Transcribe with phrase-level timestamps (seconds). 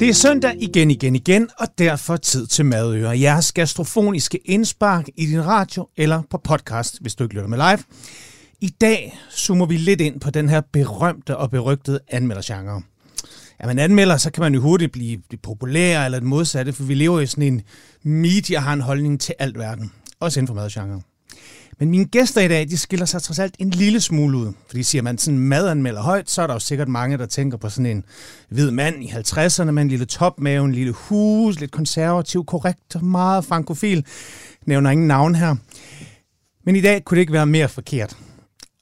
[0.00, 3.12] Det er søndag igen, igen, igen, og derfor tid til Madøer.
[3.12, 7.78] Jeres gastrofoniske indspark i din radio eller på podcast, hvis du ikke lytter med live.
[8.60, 12.82] I dag zoomer vi lidt ind på den her berømte og berygtede anmeldergenre.
[13.58, 16.84] Er man anmelder, så kan man jo hurtigt blive, blive populær eller det modsatte, for
[16.84, 17.62] vi lever i sådan en
[18.02, 19.92] media har en holdning til alt verden.
[20.20, 21.02] Også inden for madgenren.
[21.78, 24.52] Men mine gæster i dag, de skiller sig trods alt en lille smule ud.
[24.66, 27.68] Fordi siger man sådan madanmelder højt, så er der jo sikkert mange, der tænker på
[27.68, 28.04] sådan en
[28.48, 33.44] hvid mand i 50'erne med en lille topmave, en lille hus, lidt konservativ, korrekt, meget
[33.44, 34.06] frankofil.
[34.66, 35.56] Nævner ingen navn her.
[36.64, 38.16] Men i dag kunne det ikke være mere forkert.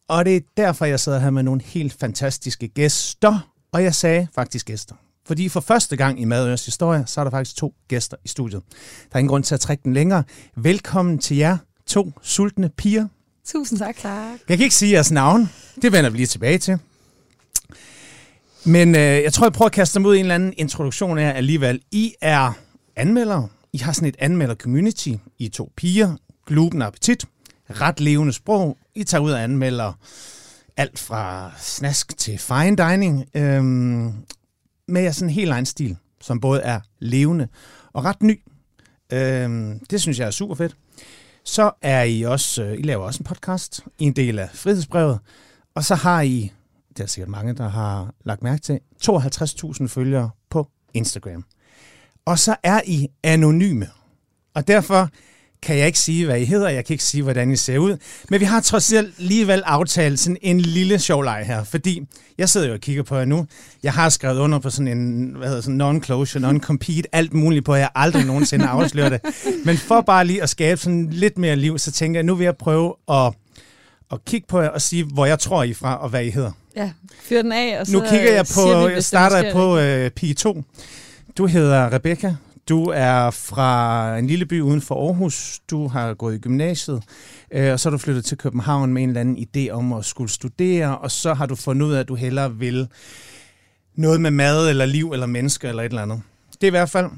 [0.08, 3.50] Og det er derfor, jeg sidder her med nogle helt fantastiske gæster.
[3.72, 4.94] Og jeg sagde faktisk gæster.
[5.26, 8.62] Fordi for første gang i Madørs historie, så er der faktisk to gæster i studiet.
[9.10, 10.24] Der er ingen grund til at trække den længere.
[10.56, 11.56] Velkommen til jer
[11.86, 13.08] to sultne piger.
[13.46, 13.96] Tusind tak.
[13.96, 14.38] tak.
[14.48, 15.50] Jeg kan ikke sige jeres navn.
[15.82, 16.78] Det vender vi lige tilbage til.
[18.64, 21.18] Men øh, jeg tror, jeg prøver at kaste dem ud i en eller anden introduktion
[21.18, 21.80] af alligevel.
[21.92, 22.52] I er
[22.96, 23.48] anmeldere.
[23.72, 25.08] I har sådan et anmelder-community.
[25.38, 26.16] I er to piger.
[26.46, 27.24] Gluben appetit.
[27.70, 28.78] Ret levende sprog.
[28.94, 29.92] I tager ud og anmelder
[30.76, 33.24] alt fra snask til fine dining.
[33.34, 34.12] Øhm,
[34.88, 37.48] med jeres sådan helt egen stil, som både er levende
[37.92, 38.40] og ret ny.
[39.12, 40.76] Øhm, det synes jeg er super fedt.
[41.44, 45.18] Så er I også, øh, I laver også en podcast, en del af Frihedsbrevet,
[45.74, 46.52] og så har I,
[46.96, 51.44] det er sikkert mange, der har lagt mærke til, 52.000 følgere på Instagram.
[52.24, 53.90] Og så er I anonyme,
[54.54, 55.08] og derfor
[55.64, 57.96] kan jeg ikke sige, hvad I hedder, jeg kan ikke sige, hvordan I ser ud,
[58.30, 62.02] men vi har trods alt alligevel aftalt sådan en lille sjov leg her, fordi
[62.38, 63.46] jeg sidder jo og kigger på jer nu.
[63.82, 67.74] Jeg har skrevet under på sådan en hvad hedder, sådan non-closure, non-compete, alt muligt på,
[67.74, 69.20] at jeg aldrig nogensinde afslører det.
[69.64, 72.44] Men for bare lige at skabe sådan lidt mere liv, så tænker jeg, nu vil
[72.44, 73.32] jeg prøve at,
[74.12, 76.30] at kigge på jer og sige, hvor jeg tror I er fra, og hvad I
[76.30, 76.52] hedder.
[76.76, 76.90] Ja,
[77.22, 79.52] fyr den af, og så Nu kigger jeg siger på, vi, jeg hvis starter jeg
[79.52, 80.62] på øh, pige 2.
[81.38, 82.36] Du hedder Rebecca.
[82.68, 85.60] Du er fra en lille by uden for Aarhus.
[85.70, 87.02] Du har gået i gymnasiet,
[87.50, 90.04] øh, og så er du flyttet til København med en eller anden idé om at
[90.04, 92.88] skulle studere, og så har du fundet ud af, at du hellere vil
[93.94, 96.22] noget med mad, eller liv, eller mennesker, eller et eller andet.
[96.52, 97.10] Det er i hvert fald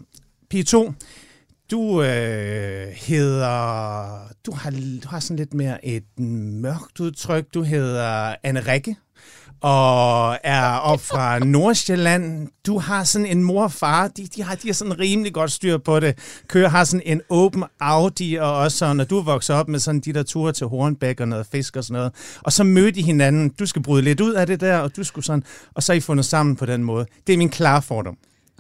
[0.51, 0.93] pige 2.
[1.71, 4.19] Du øh, hedder...
[4.47, 4.71] Du har,
[5.03, 7.45] du har sådan lidt mere et mørkt udtryk.
[7.55, 8.97] Du hedder Anne Rikke
[9.61, 12.49] og er op fra Nordsjælland.
[12.67, 15.53] Du har sådan en mor og far, de, de, har, de har sådan rimelig godt
[15.53, 16.19] styr på det.
[16.49, 20.00] Kører har sådan en open Audi, og også sådan, når du vokser op med sådan
[20.00, 22.12] de der ture til Hornbæk og noget fisk og sådan noget.
[22.43, 23.49] Og så mødte I hinanden.
[23.49, 25.43] Du skal bryde lidt ud af det der, og du skulle sådan,
[25.75, 27.06] og så er I fundet sammen på den måde.
[27.27, 28.16] Det er min klare fordom.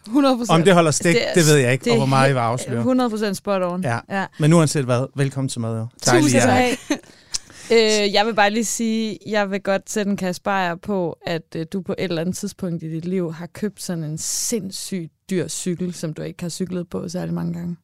[0.06, 2.30] 100 Om det holder stik, det, det ved jeg ikke, det og er hvor meget
[2.30, 3.30] I vil he- afsløre.
[3.30, 3.82] 100% spot on.
[3.84, 3.98] Ja.
[4.10, 4.24] ja.
[4.38, 5.86] Men uanset hvad, velkommen til mad.
[6.02, 6.62] Tusind tak.
[7.72, 11.42] Øh, jeg vil bare lige sige, jeg vil godt sætte en kasse bajer på, at
[11.56, 15.12] øh, du på et eller andet tidspunkt i dit liv har købt sådan en sindssygt
[15.30, 17.76] dyr cykel, som du ikke har cyklet på særlig mange gange.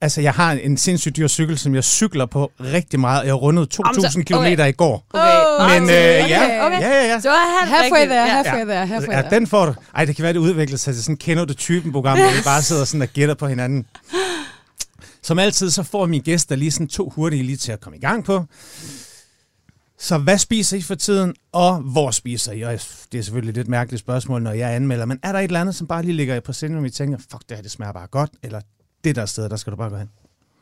[0.00, 3.26] Altså, jeg har en sindssygt dyr cykel, som jeg cykler på rigtig meget.
[3.26, 4.22] Jeg rundede 2.000 Jamen, så-
[4.56, 5.06] km i går.
[5.10, 6.80] Okay, Men øh, okay, ja, okay.
[6.80, 7.20] ja, ja, ja.
[7.20, 8.32] Så er han Halfway rigtig- there, ja.
[8.42, 9.34] halfway there, halfway Ja, there.
[9.34, 9.74] den får du.
[9.94, 12.42] Ej, det kan være, det udvikler sig til sådan kender du typen program, hvor vi
[12.44, 13.86] bare sidder sådan og gætter på hinanden.
[15.22, 18.00] Som altid, så får mine gæster lige sådan to hurtige lige til at komme i
[18.00, 18.44] gang på.
[19.98, 22.62] Så hvad spiser I for tiden, og hvor spiser I?
[22.62, 22.72] Og
[23.12, 25.60] det er selvfølgelig et lidt mærkeligt spørgsmål, når jeg anmelder, men er der et eller
[25.60, 27.92] andet, som bare lige ligger i præsenten, og vi tænker, fuck, det her, det smager
[27.92, 28.60] bare godt, eller
[29.04, 30.08] det der sted, der skal du bare gå hen?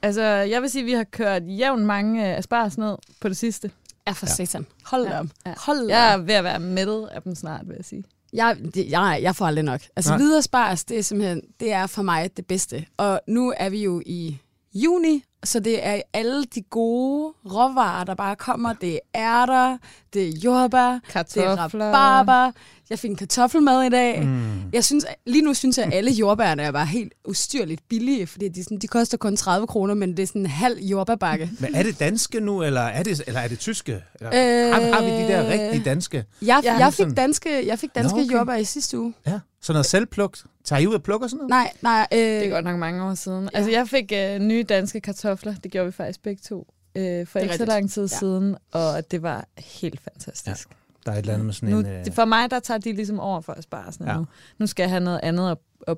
[0.03, 3.37] Altså, jeg vil sige, at vi har kørt jævnt mange øh, asparges ned på det
[3.37, 3.71] sidste.
[4.06, 4.66] Ja, for satan.
[4.84, 5.27] Hold da Ja, op.
[5.47, 5.54] ja.
[5.56, 8.04] Hold da Jeg er ved at være mættet af dem snart, vil jeg sige.
[8.32, 9.81] Jeg, det, jeg, jeg får aldrig nok.
[9.97, 10.19] Altså Nej.
[10.19, 12.87] videre spars, det er simpelthen, det er for mig det bedste.
[12.97, 14.38] Og nu er vi jo i
[14.75, 18.73] juni, så det er alle de gode råvarer, der bare kommer.
[18.73, 19.79] Det er ærter,
[20.12, 21.10] det er jordbær, det er
[21.56, 21.84] Kartofler.
[21.87, 22.53] rabarber.
[22.91, 24.22] Jeg fik en kartoffelmad i dag.
[24.22, 24.50] Mm.
[24.72, 28.48] Jeg synes, lige nu synes jeg, at alle jordbærne er bare helt ustyrligt billige, fordi
[28.48, 31.50] de, sådan, de koster kun 30 kroner, men det er sådan en halv jordbærbakke.
[31.60, 34.03] Men er det danske nu, eller er det, eller er det tyske?
[34.21, 34.31] Eller,
[34.69, 36.24] øh, har, har vi de der rigtige danske?
[36.42, 38.33] Jeg, Ja, jeg fik danske, jeg fik danske Nå, okay.
[38.34, 39.15] jordbær i sidste uge.
[39.27, 39.39] Ja.
[39.63, 40.45] Sådan noget selvplugt?
[40.65, 41.51] Tager I ud og plukker sådan noget?
[41.51, 42.06] Nej, nej.
[42.13, 43.42] Øh, Det er godt nok mange år siden.
[43.42, 43.48] Ja.
[43.59, 45.54] Altså, jeg fik øh, nye danske kartofler.
[45.63, 46.66] Det gjorde vi faktisk begge to.
[46.95, 48.19] Øh, for ikke så lang tid Ja.
[48.19, 50.69] siden, og det var helt fantastisk.
[51.07, 51.87] Der er et eller andet med sådan Nu, en...
[51.87, 54.13] Øh, for mig, der tager de ligesom over for at spare sådan Ja.
[54.13, 54.19] ja.
[54.19, 54.27] nu.
[54.59, 55.59] Nu skal jeg have noget andet at,
[55.89, 55.97] at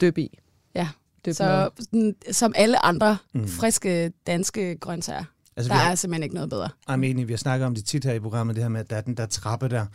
[0.00, 0.38] dyppe i.
[0.74, 0.88] Ja.
[1.26, 1.70] Dyppe Så noget.
[1.80, 3.48] sådan, som alle andre Mm.
[3.48, 5.24] friske danske grøntsager.
[5.56, 6.68] altså, Der har, er simpelthen ikke noget bedre.
[6.90, 8.90] I'm enig, vi har snakket om det tit her i programmet, det her med, at
[8.90, 9.86] der er den der trappe der,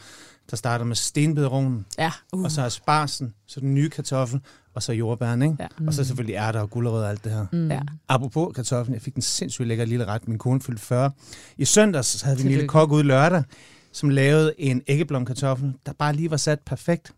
[0.52, 2.12] der starter med stenbederonen, Ja.
[2.34, 2.44] Uh.
[2.44, 4.40] og så er sparsen, så den nye kartoffel,
[4.74, 5.56] og så jordbæren, ikke?
[5.60, 5.68] Ja.
[5.88, 7.46] Og så selvfølgelig ærter og gulerødder og alt det her.
[7.52, 7.72] Mm.
[7.72, 7.80] Ja.
[8.10, 10.28] Apropos kartoflen, jeg fik den sindssygt lækker lille ret.
[10.28, 11.12] Min kone fyldte 40.
[11.58, 13.44] I søndags havde vi en lille kok ude lørdag,
[13.92, 17.12] som lavede en æggeblomkartoffel, der bare lige var sat perfekt.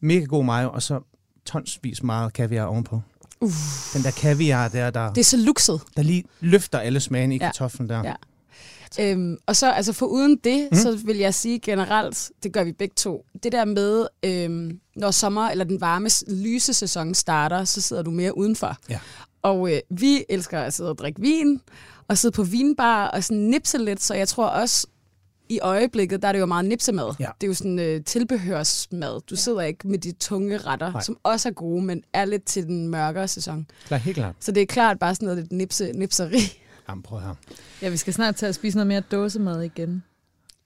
[0.00, 1.00] Mega god mayo, og så
[1.46, 3.02] tonsvis meget kaviar ovenpå.
[3.40, 3.50] Uh.
[3.94, 5.80] Den der kaviar der, der, Det er så lukset.
[5.96, 7.44] der lige løfter alle smagen i Ja.
[7.44, 8.02] kartoflen der.
[8.04, 8.14] Ja.
[9.00, 10.78] Øhm, og så altså for uden det, Mm.
[10.78, 15.10] så vil jeg sige generelt, det gør vi begge to, det der med, øhm, når
[15.10, 18.76] sommer eller den varme lyse sæson starter, så sidder du mere udenfor.
[18.90, 18.98] Ja.
[19.42, 21.60] Og øh, vi elsker at sidde og drikke vin,
[22.08, 24.86] og sidde på vinbar og sådan nipse lidt, så jeg tror også,
[25.48, 27.14] i øjeblikket, der er det jo meget nipsemad.
[27.20, 27.26] Ja.
[27.40, 29.20] Det er jo sådan øh, tilbehørsmad.
[29.30, 30.92] Du sidder ikke med de tunge retter.
[30.92, 31.02] Nej.
[31.02, 33.66] som også er gode, men er lidt til den mørkere sæson.
[33.86, 34.34] Klar, helt klart.
[34.40, 36.38] Så det er klart bare sådan noget lidt nipse, nipseri.
[36.88, 37.34] Jamen, prøv her.
[37.82, 40.02] Ja, vi skal snart til at spise noget mere dåsemad igen.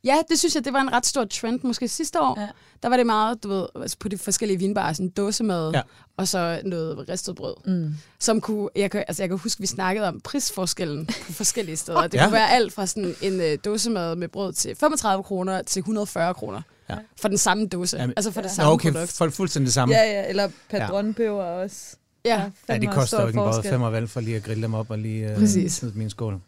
[0.05, 1.61] Ja, det synes jeg, det var en ret stor trend.
[1.63, 2.49] Måske sidste år, Ja.
[2.83, 5.83] der var det meget, du ved, altså på de forskellige vinbarer, sådan dåsemad, Ja.
[6.17, 7.55] og så noget ristet brød.
[7.67, 7.95] Mm.
[8.21, 12.03] Som kunne, jeg kan, altså jeg kan huske, vi snakkede om prisforskellen på forskellige steder.
[12.03, 12.25] Det Ja.
[12.25, 16.35] kunne være alt fra sådan en øh, dåsemad med brød til 35 kroner til 140
[16.35, 16.63] kroner.
[16.91, 16.97] Ja.
[17.21, 17.97] For den samme dåse.
[17.97, 19.13] Jamen, altså for det samme okay, produkt.
[19.13, 19.95] for fuldstændig det samme.
[19.95, 21.63] Ja, ja, eller padronpeber ja.
[21.63, 21.97] også.
[22.27, 22.51] Ja.
[22.69, 23.71] Ja, det koster jo ikke en både forskel.
[23.71, 25.73] fem og valg for lige at grille dem op og lige uh, Præcis.
[25.73, 26.39] smide en skål.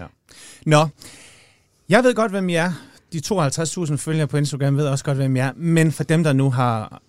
[0.00, 0.04] Ja.
[0.66, 0.86] Nå,
[1.88, 2.72] jeg ved godt, hvem I er.
[3.12, 5.52] De 52.000 følgere på Instagram ved også godt, hvem I er.
[5.56, 7.02] Men for dem, der nu har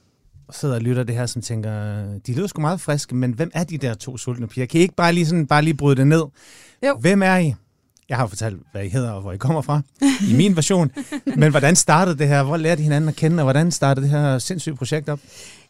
[0.52, 3.64] sidder og lytter det her, som tænker, de lyder sgu meget friske, men hvem er
[3.64, 4.66] de der to sultne piger?
[4.68, 6.24] Kan I ikke bare lige, sådan, bare lige bryde det ned?
[6.88, 6.98] Jo.
[7.00, 7.54] Hvem er I?
[8.10, 9.82] Jeg har jo fortalt, hvad I hedder og hvor I kommer fra,
[10.30, 10.92] i min version.
[11.42, 12.44] Men hvordan startede det her?
[12.44, 15.20] Hvor lærte I hinanden at kende, og hvordan startede det her sindssyge projekt op?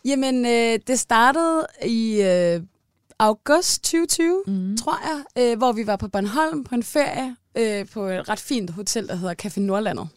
[0.05, 2.61] Jamen, øh, det startede i øh,
[3.19, 4.77] august 2020, mm.
[4.77, 8.39] tror jeg, øh, hvor vi var på Bornholm på en ferie øh, på et ret
[8.39, 10.07] fint hotel, der hedder Café Nordlandet.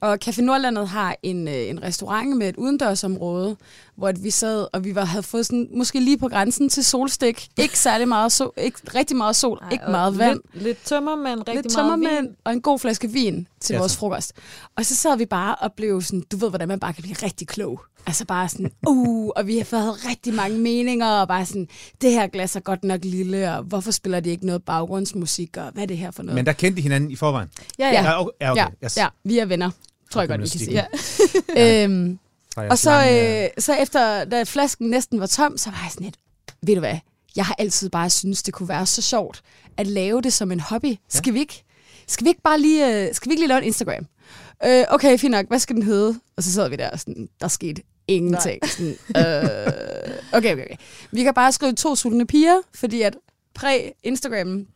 [0.00, 3.56] Og Café Nordlandet har en, øh, en restaurant med et udendørsområde,
[3.98, 7.48] hvor vi sad, og vi var, havde fået sådan, måske lige på grænsen til solstik.
[7.58, 10.40] Ikke særlig meget sol, ikke rigtig meget sol, Ej, ikke meget vand.
[10.54, 12.36] Lidt, lidt tømmer, men rigtig Lidt meget tømmermænd vin.
[12.44, 14.32] og en god flaske vin til Ja, vores frokost.
[14.76, 17.16] Og så sad vi bare og blev sådan, du ved, hvordan man bare kan blive
[17.22, 17.80] rigtig klog.
[18.06, 21.68] Altså bare sådan, uh, og vi havde rigtig mange meninger, og bare sådan,
[22.00, 25.70] det her glas er godt nok lille, og hvorfor spiller de ikke noget baggrundsmusik, og
[25.72, 26.34] hvad er det her for noget?
[26.34, 27.48] Men der kendte I hinanden i forvejen?
[27.78, 27.92] Ja, Ja.
[27.92, 28.02] ja.
[28.10, 28.30] Ja, okay.
[28.40, 28.62] Ja, okay.
[28.62, 28.96] ja, Yes.
[28.96, 29.70] ja, vi er venner,
[30.12, 30.86] tror jeg godt, vi kan sige.
[31.56, 31.84] Ja.
[31.84, 32.18] øhm,
[32.62, 36.04] Jeres og så, øh, så efter, da flasken næsten var tom, så var jeg sådan
[36.04, 36.16] lidt,
[36.62, 36.98] ved du hvad,
[37.36, 39.42] jeg har altid bare synes det kunne være så sjovt
[39.76, 40.96] at lave det som en hobby.
[41.08, 41.64] Skal vi ikke,
[42.06, 44.06] skal vi ikke bare lige, øh, skal vi ikke lige lave en Instagram?
[44.64, 46.20] Øh, okay, fint nok, hvad skal den hedde?
[46.36, 48.68] Og så sad vi der og sådan, der skete ingenting.
[48.68, 50.76] Sådan, øh, okay, okay, okay.
[51.10, 53.16] Vi kan bare skrive to sultne piger, fordi at
[53.54, 54.66] præ-Instagram,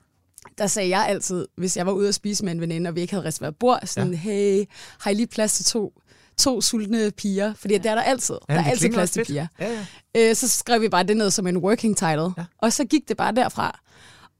[0.58, 3.00] der sagde jeg altid, hvis jeg var ude at spise med en veninde, og vi
[3.00, 4.18] ikke havde reserveret bord, sådan, ja.
[4.18, 4.64] hey,
[4.98, 5.92] har I lige plads til to,
[6.38, 7.54] to sultne piger?
[7.54, 8.36] Fordi det er der altid.
[8.48, 9.46] Ja, der er altid plads til piger.
[9.60, 9.72] Ja,
[10.14, 10.30] ja.
[10.30, 12.20] Øh, så skrev vi bare det ned som en working title.
[12.22, 12.32] Ja.
[12.38, 12.44] Ja.
[12.58, 13.80] Og så gik det bare derfra.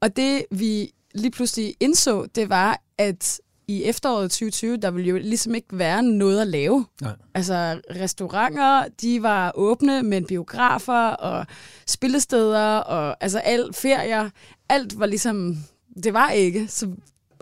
[0.01, 5.17] Og det vi lige pludselig indså, det var, at i efteråret 2020, der ville jo
[5.17, 6.87] ligesom ikke være noget at lave.
[7.01, 7.13] Nej.
[7.35, 11.47] Altså restauranter, de var åbne, men biografer og
[11.87, 14.31] spillesteder og altså alt ferier,
[14.69, 15.57] alt var ligesom,
[16.05, 16.69] det var ikke.
[16.69, 16.93] Så,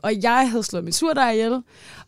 [0.03, 1.53] og jeg havde slået min surdej ihjel,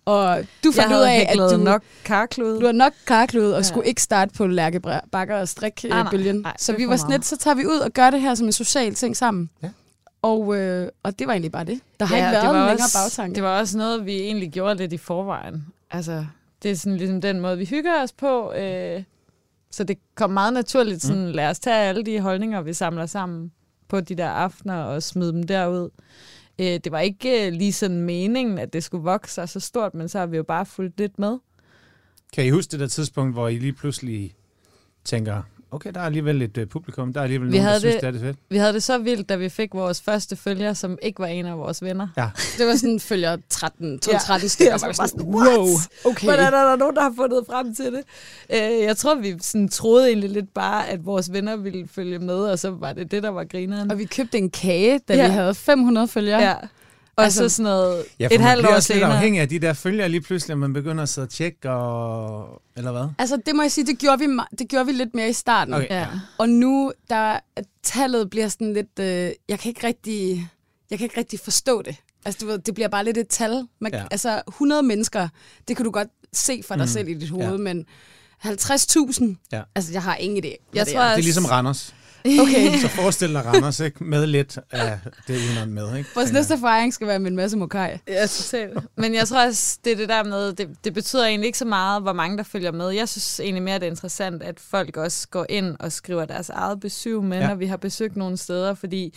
[0.05, 2.61] og du Jeg fandt ud havde af, at du, nok karklud.
[2.61, 3.63] du har nok karklud og Ja.
[3.63, 4.81] skulle ikke starte på Lærke
[5.13, 6.33] Bakker og strik Ah, nej.
[6.33, 8.47] Nej, Så vi var sådan lidt, så tager vi ud og gør det her som
[8.47, 9.51] en social ting sammen.
[9.63, 9.69] Ja.
[10.23, 11.81] Og, øh, og det var egentlig bare det.
[12.01, 13.35] Der har Ja, ikke det været en var længere også, bagtanke.
[13.35, 15.67] Det var også noget, vi egentlig gjorde lidt i forvejen.
[15.91, 16.27] Altså,
[16.63, 18.53] det er sådan ligesom den måde, vi hygger os på.
[18.53, 19.03] Øh,
[19.71, 23.53] så det kom meget naturligt sådan, lad os tage alle de holdninger, vi samler sammen
[23.89, 25.91] på de der aftener og smide dem derud.
[26.59, 29.95] Øh, det var ikke øh, lige sådan meningen, at det skulle vokse sig så stort,
[29.95, 31.39] men så har vi jo bare fulgt lidt med.
[32.33, 34.35] Kan I huske det der tidspunkt, hvor I lige pludselig
[35.05, 37.81] tænker, okay, der er alligevel et uh, publikum, der er alligevel Vi nogen, der havde
[37.81, 38.37] synes, det- det er det fedt.
[38.51, 41.47] Vi havde det så vildt, da vi fik vores første følger, som ikke var en
[41.47, 42.09] af vores venner.
[42.17, 42.29] Ja.
[42.59, 44.19] Det var sådan, følger 13, 12, Ja.
[44.19, 44.71] 13 stykker.
[44.73, 45.59] Ja, var sådan, sådan, what?
[45.59, 45.67] wow,
[46.05, 46.27] okay.
[46.27, 48.03] Hvordan er der nogen, der har fundet frem til det?
[48.53, 52.35] Øh, jeg tror, vi sådan troede egentlig lidt bare, at vores venner ville følge med,
[52.35, 53.91] og så var det det, der var grineren.
[53.91, 55.27] Og vi købte en kage, da Ja.
[55.27, 56.41] vi havde 500 følgere.
[56.43, 56.55] Ja.
[57.17, 59.17] Og Altså- så sådan noget Ja, for et man halvt bliver år også lidt senere.
[59.17, 62.63] afhængig af de der følger lige pludselig, at man begynder at sidde og tjekke, og...
[62.77, 63.07] eller hvad?
[63.19, 64.27] Altså, det må jeg sige, det gjorde vi,
[64.59, 65.75] det gjorde vi lidt mere i starten.
[65.75, 65.87] Okay.
[65.91, 66.07] Ja.
[66.39, 67.39] Og nu, der
[67.83, 70.49] tallet bliver sådan lidt, øh, jeg kan ikke rigtig,
[70.91, 71.97] jeg kan ikke rigtig forstå det.
[72.25, 73.67] Altså, du ved, det bliver bare lidt et tal.
[73.81, 74.05] Man, Ja.
[74.11, 75.29] Altså, 100 mennesker,
[75.69, 76.89] det kan du godt se for dig Mm.
[76.89, 77.57] selv i dit hoved, Ja.
[77.57, 77.87] men
[78.39, 79.63] 50.000, Ja.
[79.75, 80.57] altså, jeg har ingen idé.
[80.75, 81.09] Jeg det tror, er.
[81.11, 81.95] Det er ligesom Randers.
[82.41, 84.05] Okay, Så forestil dig Randers, ikke?
[84.05, 84.99] Med lidt af
[85.29, 86.11] det udenom med, ikke?
[86.15, 87.91] vores næste erfaring skal være med en masse mokai.
[88.09, 88.79] Ja, totalt.
[88.97, 91.65] Men jeg tror også, det er det der med, det, det betyder egentlig ikke så
[91.65, 92.89] meget, hvor mange der følger med.
[92.91, 96.49] Jeg synes egentlig mere, det er interessant, at folk også går ind og skriver deres
[96.51, 97.43] eget besøg med, Ja.
[97.43, 97.49] ja.
[97.49, 99.15] når vi har besøgt nogle steder, fordi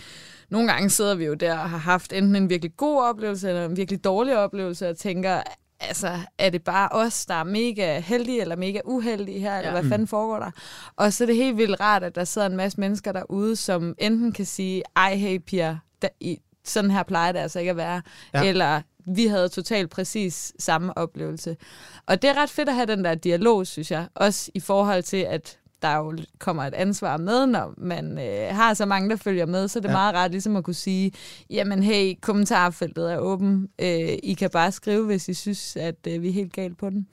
[0.49, 3.65] nogle gange sidder vi jo der og har haft enten en virkelig god oplevelse eller
[3.65, 5.41] en virkelig dårlig oplevelse og tænker,
[5.79, 9.57] altså, er det bare os, der er mega heldige eller mega uheldige her, ja.
[9.57, 9.89] eller hvad Mm.
[9.89, 10.51] fanden foregår der?
[10.95, 13.95] Og så er det helt vildt rart, at der sidder en masse mennesker derude, som
[13.97, 17.77] enten kan sige, ej, hey Pia, der, i, sådan her plejer det altså ikke at
[17.77, 18.01] være,
[18.33, 18.43] ja.
[18.43, 21.57] eller vi havde totalt præcis samme oplevelse.
[22.05, 25.03] Og det er ret fedt at have den der dialog, synes jeg, også i forhold
[25.03, 29.15] til, at der jo kommer et ansvar med, når man øh, har så mange, der
[29.15, 29.91] følger med, så er det Ja.
[29.91, 29.97] ja.
[29.97, 31.11] meget rart ligesom at kunne sige,
[31.49, 33.67] jamen hey, kommentarfeltet er åben.
[33.81, 36.89] Øh, I kan bare skrive, hvis I synes, at øh, vi er helt galt på
[36.89, 37.07] den.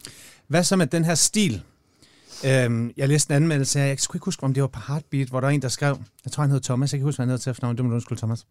[0.49, 1.63] Hvad så med den her stil?
[2.47, 5.29] Øhm, jeg læste en anmeldelse her, jeg skulle ikke huske, om det var på Heartbeat,
[5.29, 7.19] hvor der var en, der skrev, jeg tror, han hed Thomas, jeg kan ikke huske,
[7.19, 8.45] hvad han hed til efternavn, det må du undskylde, Thomas.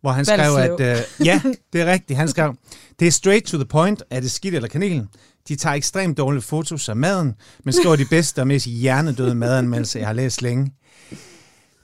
[0.00, 0.86] Hvor han skrev, Valslev.
[0.86, 1.40] at, øh, ja,
[1.72, 2.54] det er rigtigt, han skrev,
[3.00, 5.08] det er straight to the point, er det skidt eller kanelen?
[5.48, 7.34] De tager ekstremt dårlige fotos af maden,
[7.64, 10.72] men skriver de bedste og mest hjernedøde madanmeldelser, jeg har læst længe.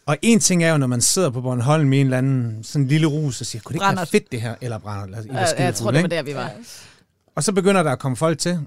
[0.06, 2.86] Og en ting er jo, når man sidder på Bornholm i en eller anden sådan
[2.86, 4.04] lille rus og siger, kunne det ikke være Brænder.
[4.04, 4.54] fedt det her?
[4.60, 6.50] Eller brænder, eller, I var Jeg, jeg tror, det var der, vi var.
[7.36, 8.58] Og så begynder der at komme folk til.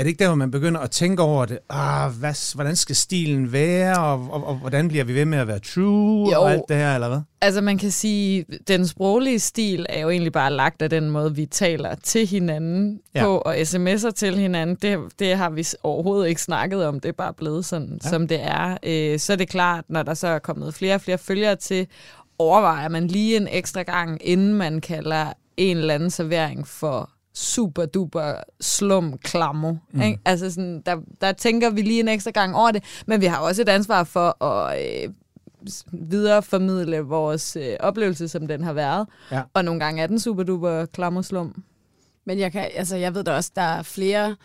[0.00, 1.58] Er det ikke der, hvor man begynder at tænke over det?
[1.70, 5.48] Ah, hvad, hvordan skal stilen være, og, og, og hvordan bliver vi ved med at
[5.48, 6.40] være true, Jo.
[6.40, 7.20] og alt det her, eller hvad?
[7.40, 11.34] Altså man kan sige, den sproglige stil er jo egentlig bare lagt af den måde,
[11.36, 13.24] vi taler til hinanden Ja.
[13.24, 14.76] på, og sms'er til hinanden.
[14.82, 17.00] Det, det har vi overhovedet ikke snakket om.
[17.00, 18.08] Det er bare blevet sådan, ja.
[18.10, 18.76] som det er.
[18.82, 21.86] Øh, så er det klart, når der så er kommet flere og flere følgere til,
[22.38, 27.86] overvejer man lige en ekstra gang, inden man kalder en eller anden servering for super
[27.86, 29.74] duper slum klammer.
[29.92, 30.00] Mm.
[30.02, 30.18] Ikke?
[30.24, 33.38] Altså sådan, der, der tænker vi lige en ekstra gang over det, men vi har
[33.38, 35.12] også et ansvar for at øh,
[35.92, 39.06] videreformidle vores øh, oplevelse, som den har været.
[39.32, 39.42] Ja.
[39.54, 41.62] Og nogle gange er den super duper klammerslum.
[42.26, 44.36] Men jeg, kan, altså, jeg ved da også, der er flere,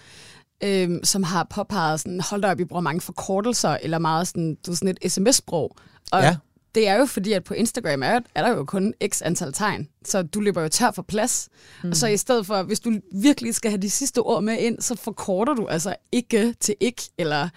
[0.64, 4.58] øhm, som har påpeget, sådan, hold da op, I bruger mange forkortelser, eller meget sådan,
[4.68, 5.76] du sådan et sms-sprog.
[6.12, 6.36] Og Ja.
[6.76, 9.88] Det er jo fordi, at på Instagram er, er der jo kun x antal tegn,
[10.06, 11.50] så du løber jo tør for plads.
[11.84, 11.90] Mm.
[11.90, 14.82] Og så i stedet for, hvis du virkelig skal have de sidste ord med ind,
[14.82, 17.50] så forkorter du altså ikke til ikke, eller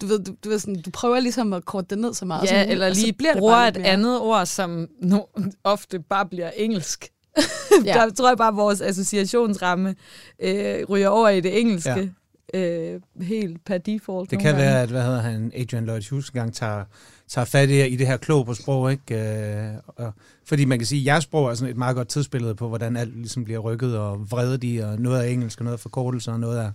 [0.00, 2.48] du ved, du, du, ved sådan, du prøver ligesom at korte det ned så meget
[2.48, 3.86] som Ja, muligt, eller lige bliver det bruger bare et mere.
[3.86, 5.20] andet ord, som no,
[5.64, 7.08] ofte bare bliver engelsk.
[7.84, 7.92] Ja.
[7.92, 9.94] Der tror jeg bare, at vores associationsramme
[10.40, 12.12] øh, ryger over i det engelske.
[12.54, 12.58] Ja.
[12.60, 14.30] Øh, helt per default.
[14.30, 14.70] Det nogle kan gange.
[14.70, 16.84] være, at hvad hedder han, Adrian Lloyd Hughes engang tager,
[17.28, 19.14] tager fat i, i det her klog på sprog, ikke?
[19.14, 20.12] Øh, og,
[20.44, 22.96] fordi man kan sige, at jeres sprog er sådan et meget godt tidsbillede på, hvordan
[22.96, 26.32] alt ligesom bliver rykket og vredet i, og noget af engelsk, og noget af forkortelser,
[26.32, 26.70] og noget af...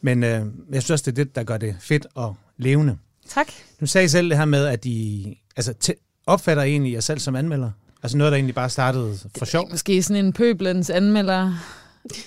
[0.00, 2.96] Men øh, jeg synes også, det er det, der gør det fedt og levende.
[3.28, 3.46] Tak.
[3.80, 7.18] Nu sagde I selv det her med, at I altså, t- opfatter egentlig jer selv
[7.18, 7.70] som anmelder.
[8.02, 9.70] Altså noget, der egentlig bare startede for sjov.
[9.70, 11.54] Måske sådan en pøblens anmelder.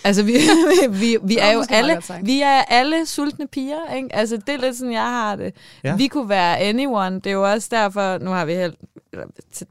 [0.04, 0.34] Altså, vi,
[1.02, 4.16] vi, vi er jo alle, vi er alle sultne piger, ikke?
[4.16, 5.54] Altså, det er lidt sådan, jeg har det.
[5.84, 5.96] Ja.
[5.96, 7.16] Vi kunne være anyone.
[7.16, 8.76] Det er jo også derfor, nu har vi helt,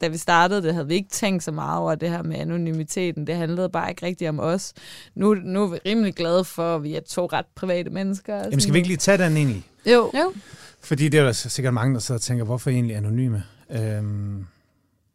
[0.00, 3.26] da vi startede det, havde vi ikke tænkt så meget over det her med anonymiteten.
[3.26, 4.72] Det handlede bare ikke rigtigt om os.
[5.14, 8.36] Nu, nu er vi rimelig glade for, at vi er to ret private mennesker.
[8.36, 9.64] Jamen skal vi ikke lige tage den egentlig?
[9.86, 10.10] Jo.
[10.14, 10.32] Jo.
[10.80, 13.42] Fordi det er der sikkert mange, der sidder og tænker, hvorfor egentlig anonyme?
[13.70, 14.46] Øhm,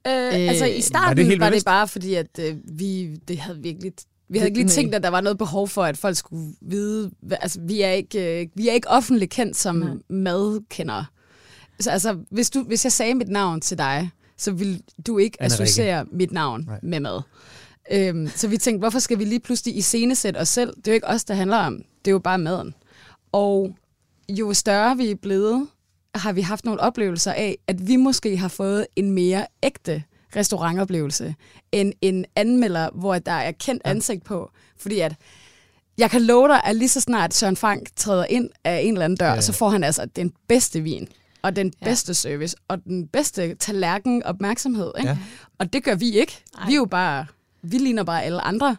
[0.07, 2.55] Øh, altså i var starten det var helt det, var det bare fordi, at øh,
[2.63, 3.93] vi det havde virkelig...
[4.29, 7.11] Vi havde ikke lige tænkt, at der var noget behov for, at folk skulle vide...
[7.31, 9.95] Altså, vi er ikke, øh, vi er ikke offentligt kendt som Nej.
[10.09, 11.05] madkendere.
[11.79, 15.37] Så altså, hvis, du, hvis jeg sagde mit navn til dig, så vil du ikke
[15.41, 15.53] Rikke.
[15.53, 16.79] associere mit navn Nej.
[16.83, 17.21] med mad.
[17.91, 20.73] Øhm, så vi tænkte, hvorfor skal vi lige pludselig iscenesætte os selv?
[20.75, 21.77] Det er jo ikke os, der handler om.
[21.77, 22.73] Det er jo bare maden.
[23.31, 23.75] Og
[24.29, 25.67] jo større vi er blevet,
[26.15, 30.03] har vi haft nogle oplevelser af, at vi måske har fået en mere ægte
[30.35, 31.35] restaurantoplevelse
[31.71, 33.89] end en anmelder, hvor der er kendt Ja.
[33.89, 34.51] ansigt på.
[34.77, 35.15] Fordi at
[35.97, 39.05] jeg kan love dig, at lige så snart Søren Frank træder ind af en eller
[39.05, 39.41] anden dør, Ja.
[39.41, 41.07] så får han altså den bedste vin,
[41.41, 41.85] og den Ja.
[41.85, 44.91] bedste service, og den bedste tallerken opmærksomhed.
[44.97, 45.09] Ikke?
[45.09, 45.17] Ja.
[45.59, 46.43] Og det gør vi ikke.
[46.57, 46.65] Ej.
[46.67, 47.25] Vi er jo bare,
[47.61, 48.77] vi ligner bare alle andre.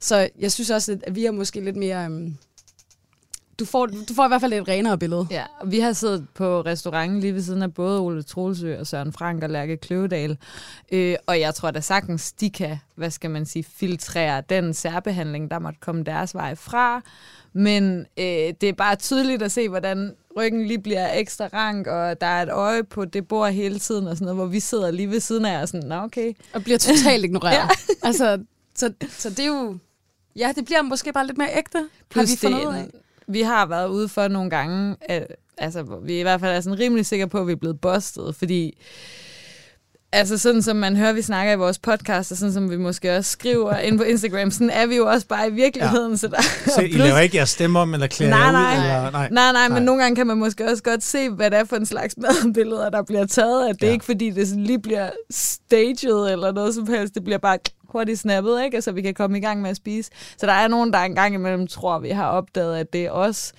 [0.00, 2.06] Så jeg synes også, at vi er måske lidt mere...
[2.06, 2.36] Um,
[3.58, 5.26] du, får, du får i hvert fald et renere billede.
[5.30, 8.86] Ja, og vi har siddet på restauranten lige ved siden af både Ole Troelsø og
[8.86, 10.38] Søren Frank og Lærke Kløvedal.
[10.92, 15.50] Øh, og jeg tror da sagtens, de kan, hvad skal man sige, filtrere den særbehandling,
[15.50, 17.02] der måtte komme deres vej fra.
[17.52, 18.24] Men øh,
[18.60, 22.42] det er bare tydeligt at se, hvordan ryggen lige bliver ekstra rank, og der er
[22.42, 25.20] et øje på det bord hele tiden, og sådan noget, hvor vi sidder lige ved
[25.20, 26.32] siden af og sådan, nå okay.
[26.52, 27.54] Og bliver totalt ignoreret.
[27.54, 27.68] ja.
[28.02, 28.44] altså,
[28.74, 29.78] så, så det er jo...
[30.36, 33.00] Ja, det bliver måske bare lidt mere ægte, har Plus vi fundet det-.
[33.28, 35.26] Vi har været ude for nogle gange, at,
[35.58, 37.80] altså, hvor vi i hvert fald er sådan rimelig sikre på, at vi er blevet
[37.80, 38.78] bustet, fordi
[40.12, 43.16] altså sådan som man hører, vi snakker i vores podcast, og sådan som vi måske
[43.16, 46.10] også skriver ind på Instagram, sådan er vi jo også bare i virkeligheden.
[46.10, 46.16] Ja.
[46.16, 46.42] Så der,
[46.74, 48.52] så I plus- laver ikke jeres stemme om, eller klæder Nej, jer ud?
[48.52, 48.96] nej.
[48.96, 49.28] Eller, nej.
[49.30, 49.84] Nej, nej, men Nej.
[49.84, 52.90] nogle gange kan man måske også godt se, hvad det er for en slags madbilleder,
[52.90, 53.68] der bliver taget.
[53.68, 53.92] At det ja.
[53.92, 57.14] ikke fordi, det sådan lige bliver staged eller noget som helst.
[57.14, 57.58] Det bliver bare
[57.98, 58.82] hurtigt snappet, ikke?
[58.82, 60.10] så vi kan komme i gang med at spise.
[60.36, 63.52] Så der er nogen, der engang imellem tror, vi har opdaget, at det er os.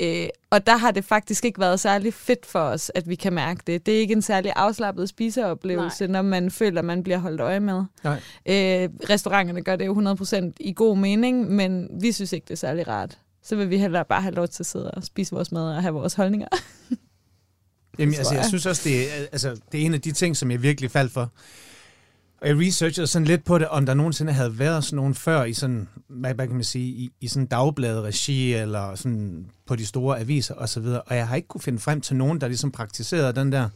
[0.00, 3.32] Øh, og der har det faktisk ikke været særlig fedt for os, at vi kan
[3.32, 3.86] mærke det.
[3.86, 6.12] Det er ikke en særlig afslappet spiseoplevelse, Nej.
[6.12, 7.84] når man føler, at man bliver holdt øje med.
[8.04, 8.20] Nej.
[8.46, 12.56] Øh, restauranterne gør det jo 100% i god mening, men vi synes ikke, det er
[12.56, 13.18] særlig rart.
[13.42, 15.82] Så vil vi hellere bare have lov til at sidde og spise vores mad og
[15.82, 16.48] have vores holdninger.
[17.98, 20.50] Jamen, altså, jeg synes også, det er, altså, det er en af de ting, som
[20.50, 21.32] jeg virkelig faldt for.
[22.40, 25.44] Og jeg researchede sådan lidt på det, om der nogensinde havde været sådan nogen før
[25.44, 29.76] i sådan, hvad, hvad kan man sige, i, i sådan dagbladet regi eller sådan på
[29.76, 31.02] de store aviser og så videre.
[31.02, 33.68] Og jeg har ikke kunne finde frem til nogen, der ligesom praktiserede den der.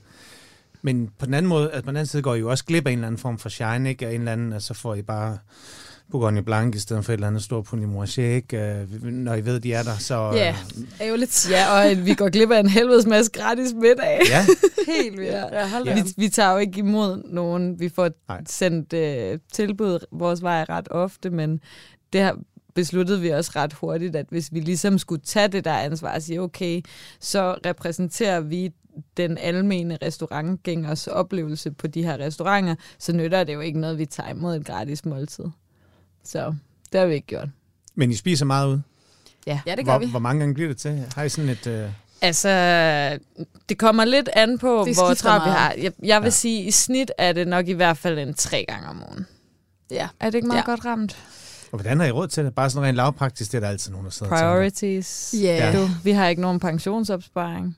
[0.83, 2.87] Men på den anden måde, at på den anden side går I jo også glip
[2.87, 4.06] af en eller anden form for shine, ikke?
[4.06, 5.38] Og en eller anden, og så får I bare
[6.11, 8.58] Bourgogne Blanc i stedet for et eller andet stort Pony ikke?
[8.58, 9.96] Øh, når I ved, de er der.
[9.99, 10.56] Så, ja,
[11.00, 11.50] er jo lidt...
[11.50, 14.20] Ja, og vi går glip af en helvedes masse gratis middag.
[14.28, 14.46] Ja.
[15.02, 15.32] Helt vildt.
[15.32, 15.80] Ja.
[15.84, 17.80] Ja, vi, vi tager jo ikke imod nogen.
[17.80, 18.42] Vi får Nej.
[18.49, 21.61] sendt uh, tilbud vores vej ret ofte, men
[22.12, 22.38] det har
[22.75, 26.23] besluttede vi også ret hurtigt, at hvis vi ligesom skulle tage det der ansvar og
[26.23, 26.82] sige, okay,
[27.20, 28.73] så repræsenterer vi
[29.16, 34.06] den almene restaurantgængers oplevelse på de her restauranter, så nytter det jo ikke noget, vi
[34.06, 35.44] tager imod et gratis måltid.
[36.25, 36.54] Så
[36.93, 37.49] det har vi ikke gjort.
[37.95, 38.81] Men I spiser meget ud?
[39.47, 40.11] Ja, ja det gør hvor, vi.
[40.11, 41.04] Hvor mange gange bliver det til?
[41.14, 41.66] Har I sådan et...
[41.66, 41.90] Uh...
[42.23, 42.49] Altså,
[43.69, 45.75] det kommer lidt an på, hvor travlt vi har.
[45.78, 46.31] Jeg, jeg vil ja.
[46.31, 49.26] sige, at i snit er det nok i hvert fald en tre gange om ugen.
[49.90, 50.09] Ja.
[50.21, 50.64] Er det ikke meget ja.
[50.64, 51.16] godt ramt?
[51.73, 52.54] Og hvordan har I råd til det?
[52.54, 55.35] Bare sådan rent lavpraktisk, det er der altid nogen, der sidder Priorities.
[55.38, 55.45] Yeah.
[55.45, 55.81] Ja.
[55.81, 57.76] Du, vi har ikke nogen pensionsopsparing.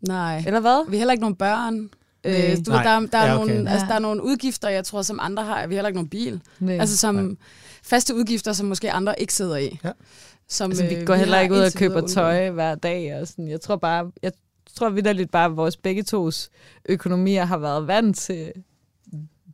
[0.00, 0.42] Nej.
[0.46, 0.90] Eller hvad?
[0.90, 1.90] Vi har heller ikke nogen børn.
[2.24, 2.32] Øh,
[2.66, 3.54] du ved, der, der, er ja, okay.
[3.54, 5.66] nogle, altså, der er nogle udgifter, jeg tror, som andre har.
[5.66, 6.40] Vi har heller ikke nogen bil.
[6.60, 6.78] Nej.
[6.78, 7.34] Altså som Nej.
[7.82, 9.78] faste udgifter, som måske andre ikke sidder i.
[9.84, 9.90] Ja.
[10.48, 13.20] Som, altså, vi øh, går vi heller ikke ud og køber tøj hver dag.
[13.20, 13.48] Og sådan.
[13.48, 14.32] Jeg tror bare, jeg
[14.74, 16.50] tror vidderligt bare, at vores begge tos
[16.88, 18.52] økonomier har været vant til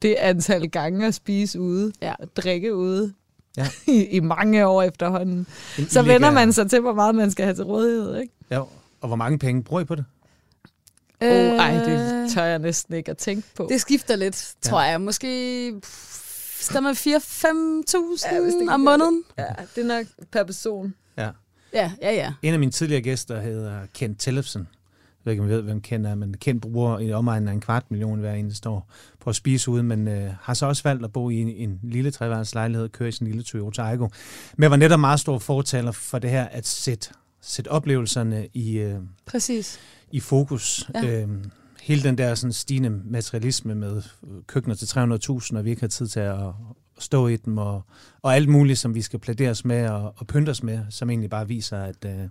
[0.02, 2.14] det antal gange at spise ude ja.
[2.18, 3.12] og drikke ude
[3.56, 3.66] ja.
[3.92, 5.46] i, i mange år efterhånden.
[5.78, 8.16] En, så vender man sig til, hvor meget man skal have til rådighed.
[8.20, 8.32] Ikke?
[8.50, 8.60] Ja,
[9.00, 10.04] og hvor mange penge bruger I på det?
[11.24, 13.66] Øh, oh, ej, det tør jeg næsten ikke at tænke på.
[13.70, 14.90] Det skifter lidt, tror ja.
[14.90, 15.00] jeg.
[15.00, 15.72] Måske
[16.60, 19.22] stemmer 4-5.000 ja, om måneden.
[19.38, 20.94] Ja, det er nok per person.
[21.16, 21.30] Ja.
[21.74, 22.32] Ja, ja, ja.
[22.42, 24.60] En af mine tidligere gæster hedder Kent Tellefsen.
[24.60, 27.52] Jeg ved ikke, om I ved, hvem Kent er, men Kent bruger i omegnen af
[27.52, 30.82] en kvart million hver eneste år på at spise ud, men øh, har så også
[30.82, 34.08] valgt at bo i en, en lille treværelseslejlighed og køre i sin lille Toyota Aygo.
[34.56, 37.10] Men jeg var netop meget stor fortaler for det her at sætte,
[37.40, 39.80] sætte oplevelserne i, øh, Præcis
[40.12, 40.90] i fokus.
[40.94, 41.20] Ja.
[41.20, 41.50] Øhm,
[41.82, 44.02] hele den der sådan stigende materialisme med
[44.46, 46.38] køkkener til 300.000, og vi ikke har tid til at
[46.98, 47.82] stå i dem, og,
[48.22, 51.30] og alt muligt, som vi skal pladeres med og, og pynte os med, som egentlig
[51.30, 52.04] bare viser, at...
[52.06, 52.28] Øh,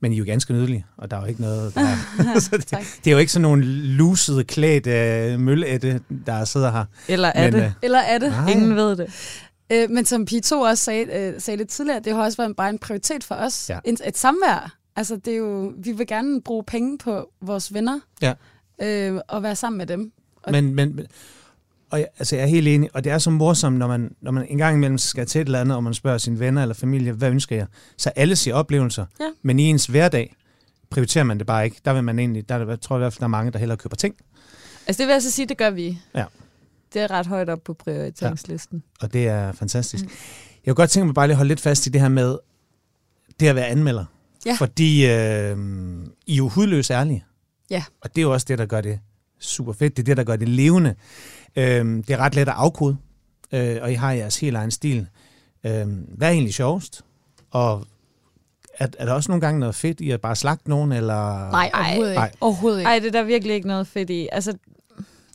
[0.00, 1.74] men I er jo ganske nydelige, og der er jo ikke noget...
[1.74, 1.96] Der,
[2.40, 6.84] så det, det er jo ikke sådan nogle lusede, klædt øh, mølleætte, der sidder her.
[7.08, 7.64] Eller er men, det.
[7.64, 8.30] Øh, Eller er det.
[8.30, 8.50] Nej.
[8.50, 9.06] Ingen ved det.
[9.72, 12.70] Øh, men som P2 også sagde, øh, sagde det tidligere, det har også været bare
[12.70, 13.70] en prioritet for os.
[13.70, 13.78] Ja.
[13.84, 14.76] Et, et samvær.
[14.96, 18.34] Altså, det er jo, vi vil gerne bruge penge på vores venner, ja.
[18.82, 20.12] øh, og være sammen med dem.
[20.42, 21.06] Og men, men,
[21.90, 24.30] og jeg, altså, jeg er helt enig, og det er så morsomt, når man, når
[24.30, 26.74] man en gang imellem skal til et eller andet, og man spørger sine venner eller
[26.74, 27.66] familie, hvad ønsker jeg?
[27.96, 29.24] Så alle siger oplevelser, ja.
[29.42, 30.34] men i ens hverdag
[30.90, 31.80] prioriterer man det bare ikke.
[31.84, 33.58] Der vil man egentlig, der, der tror jeg i hvert fald, der er mange, der
[33.58, 34.14] hellere køber ting.
[34.86, 35.98] Altså det vil jeg så sige, det gør vi.
[36.14, 36.24] Ja.
[36.92, 38.82] Det er ret højt op på prioriteringslisten.
[39.00, 39.06] Ja.
[39.06, 40.04] Og det er fantastisk.
[40.04, 40.10] Mm.
[40.66, 42.38] Jeg kunne godt tænke mig bare lige at holde lidt fast i det her med
[43.40, 44.04] det at være anmelder.
[44.46, 44.56] Ja.
[44.58, 45.58] Fordi øh,
[46.26, 47.24] I er jo hudløs ærlige.
[47.70, 47.84] Ja.
[48.00, 49.00] Og det er jo også det, der gør det
[49.40, 49.96] super fedt.
[49.96, 50.94] Det er det, der gør det levende.
[51.56, 52.96] Øh, det er ret let at afkode,
[53.52, 55.06] øh, og I har jeres helt egen stil.
[55.64, 57.02] Øh, hvad er egentlig sjovest?
[57.50, 57.86] Og
[58.78, 60.92] er, er der også nogle gange noget fedt i at bare slagte nogen?
[60.92, 61.50] Eller?
[61.50, 62.20] Nej, overhovedet ikke.
[62.20, 62.32] Nej.
[62.40, 62.88] Overhovedet ikke.
[62.88, 64.28] Ej, det er der virkelig ikke noget fedt i.
[64.32, 64.56] Altså,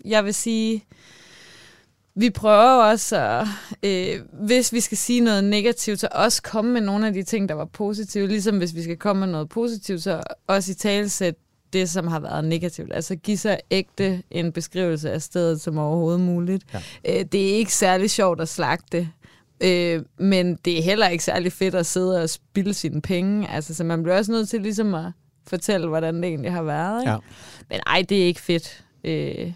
[0.06, 0.86] jeg vil sige,
[2.19, 3.47] vi prøver også, at,
[3.84, 7.49] øh, hvis vi skal sige noget negativt, så også komme med nogle af de ting,
[7.49, 8.27] der var positive.
[8.27, 11.36] Ligesom hvis vi skal komme med noget positivt, så også i talesæt
[11.73, 12.93] det, som har været negativt.
[12.93, 16.63] Altså give sig ægte en beskrivelse af stedet som overhovedet muligt.
[16.73, 16.79] Ja.
[17.19, 19.10] Øh, det er ikke særlig sjovt at slagte,
[19.62, 23.49] øh, men det er heller ikke særlig fedt at sidde og spilde sine penge.
[23.49, 25.12] Altså, så man bliver også nødt til ligesom at
[25.47, 27.01] fortælle, hvordan det egentlig har været.
[27.01, 27.12] Ikke?
[27.12, 27.17] Ja.
[27.69, 28.84] Men ej, det er ikke fedt.
[29.03, 29.51] Øh,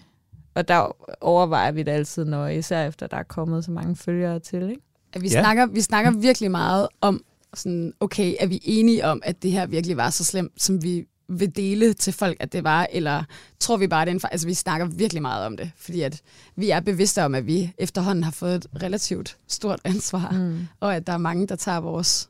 [0.56, 4.40] og der overvejer vi det altid, når især efter der er kommet så mange følgere
[4.40, 4.70] til.
[4.70, 4.82] Ikke?
[5.14, 5.42] At vi, ja.
[5.42, 9.66] snakker, vi snakker virkelig meget om, sådan, okay, er vi enige om, at det her
[9.66, 13.24] virkelig var så slemt, som vi vil dele til folk, at det var, eller
[13.60, 16.02] tror vi bare, at det er en Altså, vi snakker virkelig meget om det, fordi
[16.02, 16.22] at
[16.56, 20.68] vi er bevidste om, at vi efterhånden har fået et relativt stort ansvar, mm.
[20.80, 22.30] og at der er mange, der tager vores,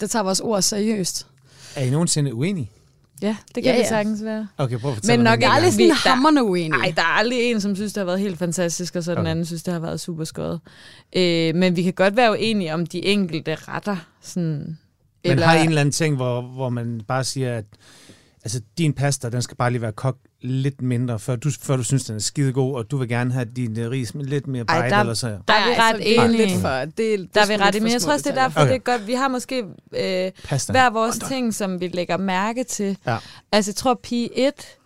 [0.00, 1.26] der tager vores ord seriøst.
[1.76, 2.70] Er I nogensinde uenige?
[3.22, 3.88] Ja, det kan Ja, ja, vi ja.
[3.88, 4.48] sagtens være.
[4.58, 5.52] Okay, prøv at fortælle Men nok er gang.
[5.54, 6.70] aldrig sådan der- hammerne uenig.
[6.78, 9.18] Nej, der er aldrig en, som synes, det har været helt fantastisk, og så den
[9.18, 9.30] Okay.
[9.30, 10.60] anden synes, det har været super skøjet.
[11.16, 13.96] Øh, men vi kan godt være uenige om de enkelte retter.
[14.22, 14.78] Sådan,
[15.24, 17.64] Men har I en eller anden ting, hvor, hvor man bare siger, at
[18.44, 21.82] altså, din pasta, den skal bare lige være kogt lidt mindre, før du, før du
[21.82, 24.46] synes, den er skide god, og du vil gerne have din uh, ris med lidt
[24.46, 25.26] mere Ej, bejde, der- eller så.
[25.28, 26.46] Der er vi altså, ret er enige.
[26.46, 28.60] Lidt for, det, det Der er vi ret for jeg tror også, det er derfor,
[28.60, 28.68] Okay.
[28.70, 29.06] det er godt.
[29.06, 29.64] Vi har måske
[29.96, 30.72] øh, Pasta.
[30.72, 32.96] hver vores ting, som vi lægger mærke til.
[33.06, 33.16] Ja.
[33.52, 34.78] Altså, jeg tror, P1,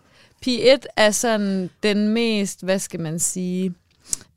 [0.47, 3.73] P1 er sådan den mest, hvad skal man sige,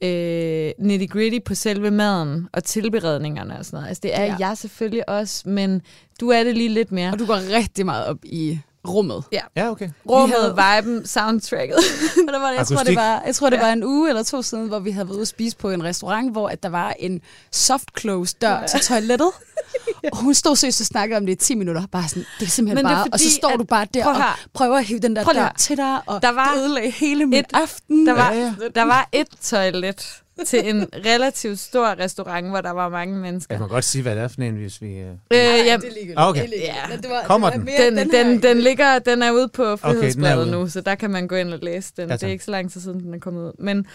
[0.00, 3.88] øh, nitty-gritty på selve maden og tilberedningerne og sådan noget.
[3.88, 4.36] Altså, det er ja.
[4.38, 5.82] jeg selvfølgelig også, men
[6.20, 7.12] du er det lige lidt mere.
[7.12, 9.24] Og du går rigtig meget op i rummet.
[9.32, 9.88] Ja, okay.
[10.10, 11.76] Rummet, Vi viben, soundtracket.
[12.28, 12.86] Og der var, jeg, tror, Akustik.
[12.86, 15.14] det var, jeg tror, det var en uge eller to siden, hvor vi havde været
[15.16, 17.20] ude at spise på en restaurant, hvor at der var en
[17.52, 19.30] soft close dør til toilettet.
[20.12, 21.86] Og hun stod seriøst og snakkede om det i 10 minutter.
[21.92, 23.08] Bare sådan, det er simpelthen Men det er bare...
[23.12, 24.38] og så fordi, står at- du bare der prøv og her.
[24.54, 27.26] prøver at hive den der Prøv dør til dig, og Der var det ødelagde hele
[27.26, 28.06] min et- aften.
[28.06, 28.54] Der var, Ja, ja.
[28.74, 33.54] der var et toilet til en relativt stor restaurant, hvor der var mange mennesker.
[33.54, 34.86] Jeg kan godt sige, hvad det er for en, hvis vi...
[34.86, 35.00] Uh...
[35.00, 36.14] Øh, Ej, jamen, det er ligegyldigt.
[36.16, 36.46] Okay.
[36.46, 36.54] Det.
[36.60, 36.96] Ja.
[36.96, 37.96] Det var, Kommer det var den?
[37.96, 40.50] den, den, den, den, ligger, den er ude på Frihedsbladet ude.
[40.50, 42.08] nu, så der kan man gå ind og læse den.
[42.08, 43.52] Ja, det er ikke så lang tid siden, den er kommet ud.
[43.58, 43.86] Men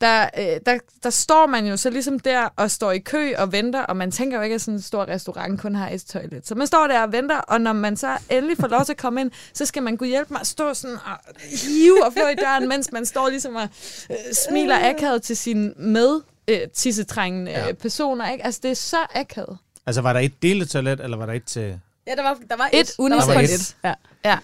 [0.00, 3.52] der, øh, der, der står man jo så ligesom der og står i kø og
[3.52, 6.46] venter, og man tænker jo ikke, at sådan en stor restaurant kun har et toilet.
[6.46, 8.96] Så man står der og venter, og når man så endelig får lov til at
[8.98, 11.34] komme ind, så skal man kunne hjælpe mig at stå sådan og
[11.66, 13.68] hive og flå i døren, mens man står ligesom og
[14.10, 14.16] øh,
[14.48, 17.66] smiler akavet til sine med øh, tissetrængende Ja.
[17.66, 17.72] ja.
[17.72, 18.30] personer.
[18.30, 18.44] Ikke?
[18.44, 19.58] Altså, det er så akavet.
[19.86, 21.80] Altså, var der et deletoilet, eller var der et til...
[22.06, 22.94] Ja, der var, der var Et et.
[22.98, 23.26] unisex.
[23.26, 23.50] Der var et.
[23.54, 23.76] et.
[23.84, 23.94] Ja.
[24.24, 24.38] Ja.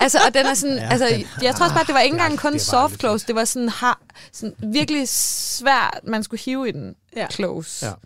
[0.00, 2.16] Altså, og den er sådan, Ja, altså, den- jeg tror også bare, det var ikke
[2.16, 4.00] er engang kun soft close, det var sådan, har,
[4.32, 7.26] sådan virkelig svært, man skulle hive i den Ja.
[7.30, 7.86] close.
[7.86, 7.90] Ja.
[7.90, 7.96] Ja.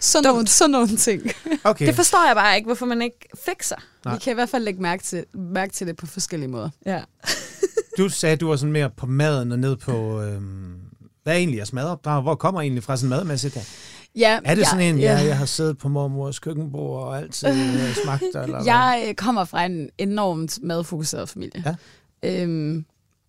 [0.00, 1.22] Sådan, nogle, sådan nogle ting.
[1.64, 1.86] Okay.
[1.86, 3.76] Det forstår jeg bare ikke, hvorfor man ikke fikser.
[4.04, 4.14] Nej.
[4.14, 6.70] Vi kan i hvert fald lægge mærke til, mærke til det på forskellige måder.
[6.86, 7.00] Ja.
[7.98, 10.22] Du sagde, at du var sådan mere på maden og ned på...
[10.22, 10.74] Øhm,
[11.22, 12.22] hvad er egentlig jeres madopdrag?
[12.22, 13.62] Hvor kommer I egentlig fra sådan madmæssigt her?
[14.16, 15.12] Ja, Er det ja, sådan en, ja.
[15.12, 18.64] ja, jeg har siddet på mormors køkkenbord og altid øh, smagt, eller hvad?
[18.64, 21.76] Jeg øh, kommer fra en enormt madfokuseret familie.
[22.22, 22.42] Ja.
[22.42, 22.84] Øhm,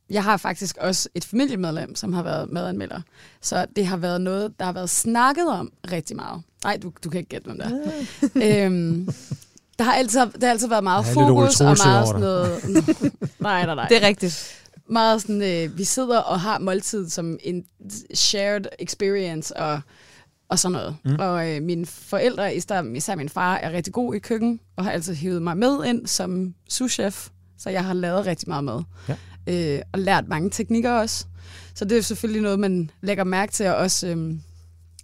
[0.09, 3.01] jeg har faktisk også et familiemedlem, som har været madanmelder.
[3.41, 6.41] Så det har været noget, der har været snakket om rigtig meget.
[6.63, 7.65] Nej, du, du kan ikke gætte, hvem der
[8.45, 8.65] er.
[8.65, 9.09] øhm,
[9.79, 12.63] der har altid, der har altid været meget Ole fokus og meget sådan noget...
[13.39, 13.87] nej, nej, nej.
[13.87, 14.63] Det er rigtigt.
[14.89, 17.65] meget sådan, øh, vi sidder og har måltid som en
[18.13, 19.81] shared experience og,
[20.49, 20.95] og sådan noget.
[21.05, 21.15] Mm.
[21.19, 24.91] Og øh, mine forældre, især, især min far, er rigtig god i køkken og har
[24.91, 28.83] altid hivet mig med ind som souschef, så jeg har lavet rigtig meget mad.
[29.07, 29.15] Ja.
[29.75, 31.25] Øh, og lært mange teknikker også.
[31.75, 34.15] Så det er selvfølgelig noget, man lægger mærke til og også øh,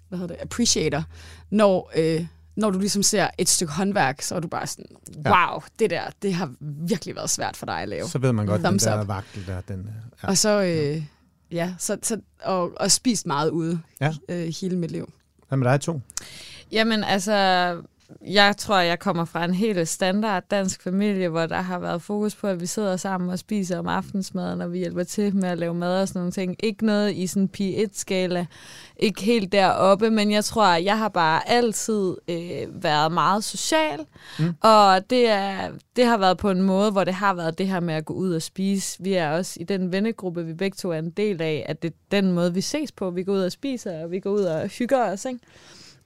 [0.09, 1.03] hvad hedder det, appreciater,
[1.49, 2.25] når, øh,
[2.55, 4.85] når du ligesom ser et stykke håndværk, så er du bare sådan,
[5.25, 6.53] wow, det der, det har
[6.87, 8.09] virkelig været svært for dig at lave.
[8.09, 9.07] Så ved man godt, den Thumbs der up.
[9.07, 9.79] vagtel der, den...
[9.79, 9.85] øh,
[10.23, 10.27] Ja.
[10.27, 11.03] Og så, øh,
[11.51, 14.13] ja, så, så og, og spist meget ude Ja.
[14.29, 15.11] øh, hele mit liv.
[15.53, 16.01] Hvad med dig to?
[16.71, 17.33] Jamen altså,
[18.21, 22.35] jeg tror, jeg kommer fra en helt standard dansk familie, hvor der har været fokus
[22.35, 25.57] på, at vi sidder sammen og spiser om aftensmaden, og vi hjælper til med at
[25.57, 26.55] lave mad og sådan nogle ting.
[26.63, 28.45] Ikke noget i sådan P1-skala,
[28.97, 33.99] ikke helt deroppe, men jeg tror, at jeg har bare altid øh, været meget social,
[34.39, 34.53] mm.
[34.61, 37.79] og det, er, det har været på en måde, hvor det har været det her
[37.79, 39.03] med at gå ud og spise.
[39.03, 41.89] Vi er også i den vennegruppe, vi begge to er en del af, at det
[41.89, 43.09] er den måde, vi ses på.
[43.09, 45.39] Vi går ud og spiser, og vi går ud og hygger os, ikke?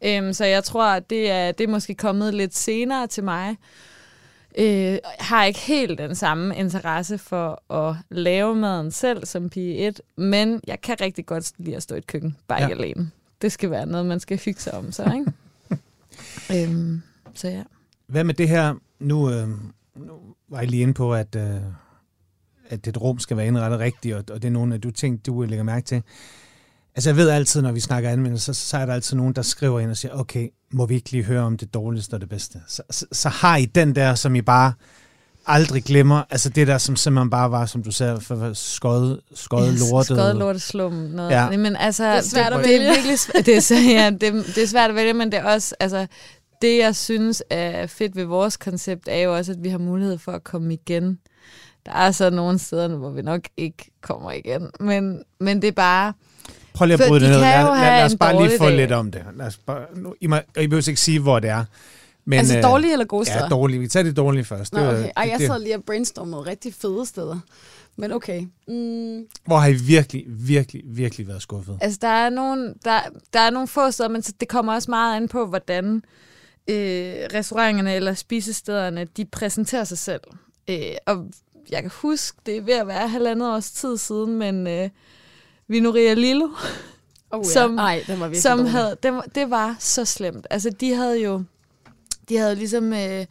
[0.05, 3.57] Øhm, så jeg tror, at det er, det er måske kommet lidt senere til mig.
[4.57, 10.01] Øh, har ikke helt den samme interesse for at lave maden selv som pige 1,
[10.17, 12.67] men jeg kan rigtig godt lide at stå i et køkken, bare Ja.
[12.67, 13.11] ikke alene.
[13.41, 15.33] Det skal være noget, man skal hygge sig om, så ikke?
[16.63, 17.01] øhm,
[17.33, 17.63] så ja.
[18.07, 18.75] Hvad med det her?
[18.99, 19.47] Nu, øh,
[19.95, 20.13] nu
[20.49, 21.55] var jeg lige inde på, at, øh,
[22.69, 25.25] at et rum skal være indrettet rigtigt, og, og det er nogle af de ting,
[25.25, 26.03] du lægger mærke til.
[26.97, 29.41] Altså jeg ved altid, når vi snakker anmeldelse, så, så er der altid nogen, der
[29.41, 32.29] skriver ind og siger, okay, må vi ikke lige høre om det dårligste og det
[32.29, 32.59] bedste?
[32.67, 34.73] Så, så, så har I den der, som I bare
[35.47, 39.79] aldrig glemmer, altså det der, som simpelthen bare var, som du sagde, for skøjet, skøjet
[39.79, 40.05] lortet.
[40.17, 40.93] Skøjet lortet slum.
[40.93, 41.31] Noget.
[41.31, 41.49] Ja.
[41.57, 42.87] Men altså, Det er svært at det, det vælge.
[42.89, 45.39] er virkelig svært, det er, så- ja, det, det er svært at vælge, men det
[45.39, 46.07] er også, altså,
[46.61, 50.17] det jeg synes er fedt ved vores koncept, er jo også, at vi har mulighed
[50.17, 51.19] for at komme igen.
[51.85, 55.71] Der er så nogle steder, hvor vi nok ikke kommer igen, men, men det er
[55.71, 56.13] bare,
[56.77, 57.41] Prøv lige at bryde det de ned.
[57.41, 58.77] Lad, lad, lad os bare lige få dag.
[58.77, 59.21] lidt om det.
[59.37, 61.63] Lad os bare, nu, I, må, I behøver ikke sige, hvor det er.
[62.25, 63.43] Men, altså øh, dårlige eller gode steder?
[63.43, 63.79] Ja, dårlige.
[63.79, 64.73] Vi tager det dårlige først.
[64.73, 65.09] Nå, okay.
[65.17, 67.39] Ej, jeg sad lige og brainstormede rigtig fede steder.
[67.95, 68.41] Men okay.
[68.67, 71.77] Mm, Hvor har I virkelig, virkelig, virkelig været skuffet?
[71.81, 72.99] altså der er nogle, der,
[73.33, 75.95] der er nogle få steder, men det kommer også meget an på, hvordan
[76.69, 80.21] øh, restauranterne eller spisestederne, de præsenterer sig selv.
[80.69, 81.25] Øh, og
[81.69, 84.89] jeg kan huske, det er ved at være halvandet års tid siden, men øh,
[85.67, 86.47] Vinoria Lillo,
[87.31, 88.71] Oh, Som- Ej, den var virkelig som dårlig.
[88.71, 90.47] havde, det, var, det var så slemt.
[90.49, 91.43] Altså, de havde jo,
[92.29, 93.25] de havde ligesom, øh,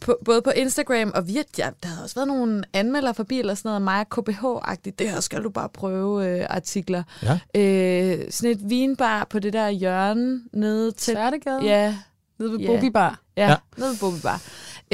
[0.00, 3.54] på, både på Instagram og via, ja, der havde også været nogle anmeldere forbi, eller
[3.54, 7.02] sådan noget, mig KBH-agtigt, det her skal du bare prøve øh, artikler.
[7.22, 7.38] Ja.
[7.60, 11.12] Øh, sådan et vinbar på det der hjørne nede til...
[11.12, 11.62] Sværtegade?
[11.64, 11.96] Ja,
[12.38, 12.66] Nede ved Ja.
[12.66, 13.20] Bobi Bar.
[13.36, 13.48] Ja, Ja.
[13.50, 13.56] ja.
[13.76, 14.40] nede ved Bobi Bar.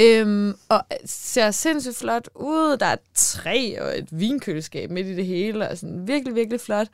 [0.01, 2.77] Øhm, og ser sindssygt flot ud.
[2.77, 6.87] Der er træ og et vinkøleskab midt i det hele, og sådan virkelig, virkelig flot.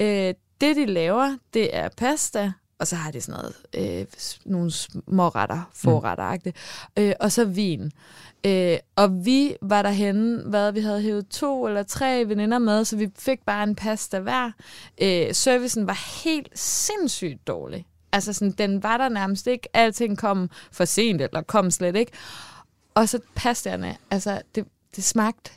[0.00, 4.06] Øh, det, de laver, det er pasta, og så har de sådan noget, øh,
[4.44, 6.52] nogle små retter, forretter
[6.98, 7.92] øh, og så vin.
[8.46, 12.96] Øh, og vi var derhenne, hvad vi havde hævet to eller tre veninder med, så
[12.96, 14.50] vi fik bare en pasta hver.
[15.02, 17.86] Øh, servicen var helt sindssygt dårlig.
[18.12, 19.68] Altså sådan, den var der nærmest ikke.
[19.76, 22.12] Alting kom for sent, eller kom slet ikke.
[22.94, 24.64] Og så pastaerne, altså det,
[24.96, 25.52] det smagte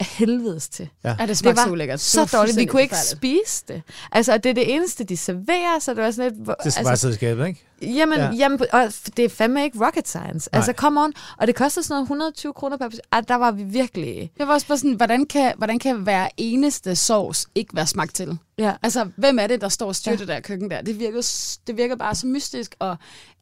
[0.00, 0.88] af helvedes til.
[1.04, 2.00] Ja, det Det smagte var så ulækkert.
[2.00, 2.56] så dårligt.
[2.56, 3.48] Vi kunne ikke forfærdeligt.
[3.48, 3.82] spise det.
[4.12, 6.44] Altså, og det er det eneste, de serverer, så det var sådan lidt...
[6.44, 7.64] hvor- Det skal altså, bare sidde i skabet, ikke?
[7.82, 8.24] Jamen, Ja.
[8.24, 8.30] ja.
[8.34, 10.50] jamen, og det er fandme ikke rocket science.
[10.52, 10.58] Nej.
[10.58, 11.12] Altså, come on.
[11.38, 13.00] Og det koster sådan noget 120 kroner per person.
[13.12, 14.30] Ej, der var vi virkelig...
[14.38, 18.14] Jeg var også bare sådan, hvordan kan, hvordan kan hver eneste sovs ikke være smagt
[18.14, 18.38] til?
[18.58, 18.72] Ja.
[18.82, 20.16] Altså, hvem er det, der står og styrer Ja.
[20.16, 20.20] ja.
[20.20, 20.80] det der køkken der?
[20.82, 21.22] Det virker,
[21.66, 22.96] det virker bare så mystisk, og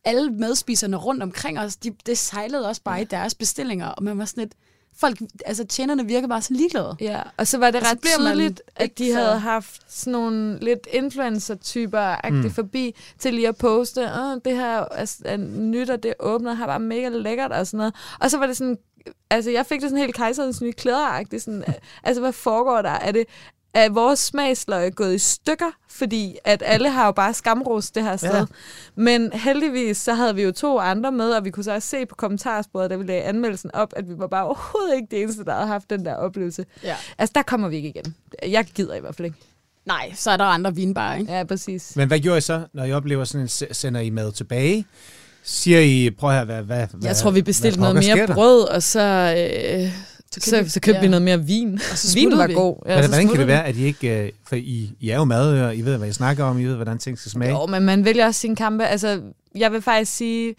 [0.05, 4.19] alle medspiserne rundt omkring os, de, det sejlede også bare i deres bestillinger, og man
[4.19, 4.53] var sådan lidt,
[4.99, 6.97] folk, altså tjenerne virker bare så ligeglade.
[7.01, 10.59] Ja, og så var det Og ret tydeligt, at de så- havde haft sådan nogle
[10.61, 12.51] lidt influencer-typer mm.
[12.51, 16.67] forbi til lige at poste, Åh, det her er, er nyt, og det åbner, har
[16.67, 17.95] bare mega lækkert og sådan noget.
[18.21, 18.79] Og så var det sådan,
[19.31, 21.07] altså jeg fik det sådan helt kejserens nye klæder
[21.41, 21.65] sådan,
[22.03, 22.91] altså hvad foregår der?
[22.91, 23.25] Er det,
[23.85, 28.17] er vores smagsløg gået i stykker, fordi at alle har jo bare skamrost det her
[28.17, 28.35] sted.
[28.35, 28.45] Ja.
[28.95, 32.07] Men heldigvis, så havde vi jo to andre med, og vi kunne så også se
[32.07, 35.45] på kommentarsporet, da vi lagde anmeldelsen op, at vi var bare overhovedet ikke det eneste,
[35.45, 36.65] der havde haft den der oplevelse.
[36.85, 36.97] Ja.
[37.19, 38.15] Altså, der kommer vi ikke igen.
[38.49, 39.39] Jeg gider i hvert fald ikke.
[39.87, 41.33] Nej, så er der andre vinbarer, ikke?
[41.33, 41.97] Ja, præcis.
[41.97, 44.87] Men hvad gjorde I så, når I oplever sådan en, se- sender I mad tilbage?
[45.43, 48.63] Siger I, prøv her, hvad, hvad, hvad Jeg tror, vi bestilte hvad noget mere brød,
[48.69, 49.93] og så, øh,
[50.41, 51.03] så, købte så, vi- så købte ja.
[51.05, 51.75] vi noget mere vin.
[51.75, 52.55] Og så Vin smuttede var vi.
[52.55, 52.77] god.
[52.87, 54.25] Ja, Hvordan, hvordan kan det være, at I ikke...
[54.27, 56.75] øh, For I, I er jo madører, I ved, hvad I snakker om, I ved,
[56.75, 57.51] hvordan ting skal smage.
[57.53, 58.85] Jo, men man vælger også sine kampe.
[58.85, 59.23] Altså,
[59.55, 60.55] jeg vil faktisk sige,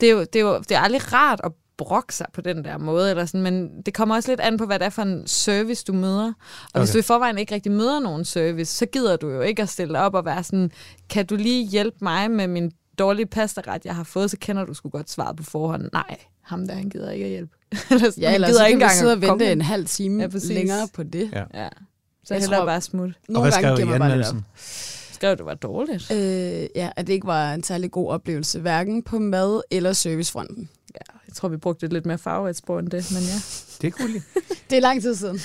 [0.00, 2.64] det er jo, det er jo det er aldrig rart at brokke sig på den
[2.64, 5.02] der måde, eller sådan, men det kommer også lidt an på, hvad det er for
[5.02, 6.26] en service, du møder.
[6.26, 6.32] Og
[6.74, 6.80] okay.
[6.80, 9.68] hvis du i forvejen ikke rigtig møder nogen service, så gider du jo ikke at
[9.68, 10.70] stille dig op og være sådan,
[11.10, 14.74] kan du lige hjælpe mig med min dårlige pastaret, jeg har fået, så kender du
[14.74, 15.88] sgu godt svaret på forhånd.
[15.92, 17.55] Nej, ham der, han gider ikke at hjælpe.
[17.90, 20.16] eller sådan, Ja, han ellers gider så ikke engang sidde og vente en halv time
[20.16, 20.50] Ja, ja, præcis.
[20.50, 21.30] længere på det.
[21.32, 21.44] Ja.
[21.54, 21.68] Ja.
[22.24, 23.08] Så Jeg hellere tror- bare smut.
[23.08, 24.44] Og Nogle hvad gange skrev giver i anmeldelsen?
[25.12, 26.10] Skrev, det var dårligt.
[26.12, 26.18] Øh,
[26.76, 30.68] ja, at det ikke var en særlig god oplevelse, hverken på mad- eller servicefronten.
[30.94, 33.34] Ja, jeg tror, vi brugte lidt mere farve et spor end det, men ja.
[33.80, 34.10] Det er cool.
[34.70, 35.40] Det er lang tid siden.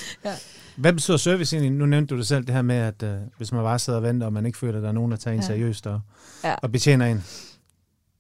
[0.76, 1.72] Hvad betyder service egentlig?
[1.80, 4.04] Nu nævnte du det selv, det her med, at øh, hvis man bare sidder og
[4.04, 5.48] venter, og man ikke føler, at der er nogen, der tager en Ja.
[5.48, 6.02] seriøst og,
[6.44, 6.56] Ja.
[6.62, 7.24] og betjener en.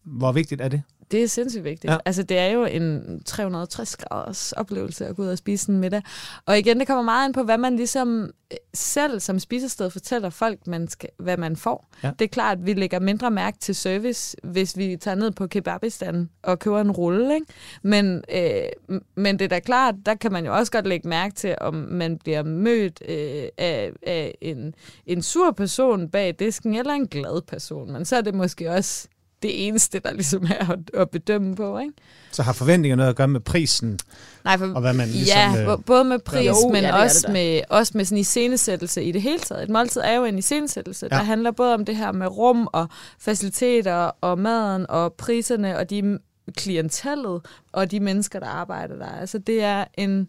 [0.06, 0.82] Hvor vigtigt er det?
[1.12, 1.91] Det er sindssygt vigtigt.
[1.91, 1.97] Ja.
[2.06, 6.02] Altså, det er jo en 360 graders oplevelse at gå ud og spise en middag.
[6.45, 10.30] Og igen, det kommer meget ind på, hvad man ligesom øh, selv som spisested fortæller
[10.30, 11.89] folk, man skal, hvad man får.
[12.04, 12.12] Ja.
[12.19, 15.47] Det er klart, at vi lægger mindre mærke til service, hvis vi tager ned på
[15.47, 17.34] kebabistan og køber en rulle.
[17.34, 17.45] Ikke?
[17.84, 21.36] Men, øh, men det er da klart, der kan man jo også godt lægge mærke
[21.36, 26.93] til, om man bliver mødt øh, af, af en, en sur person bag disken, eller
[26.93, 27.91] en glad person.
[27.91, 29.08] Men så er det måske også
[29.41, 31.93] det eneste, der ligesom er at, at bedømme på, ikke?
[32.32, 33.99] Så har forventninger noget at gøre med prisen,
[34.43, 35.38] Nej, for, og hvad man ligesom...
[35.56, 38.17] ja, øh, både med pris, Jo, men ja, det også, det med, også med sådan
[38.17, 39.63] iscenesættelse i det hele taget.
[39.63, 41.17] Et måltid er jo en iscenesættelse, Ja.
[41.17, 42.88] der handler både om det her med rum og
[43.19, 46.19] faciliteter og maden og priserne og de
[46.58, 49.19] klientellet og de mennesker, der arbejder der.
[49.19, 50.27] Altså det er en,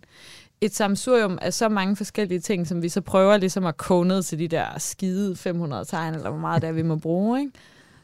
[0.60, 4.22] et samsurium af så mange forskellige ting, som vi så prøver ligesom at koge ned
[4.22, 7.40] til de der skide 500 tegn, eller hvor meget det er, vi må bruge.
[7.40, 7.52] Ikke?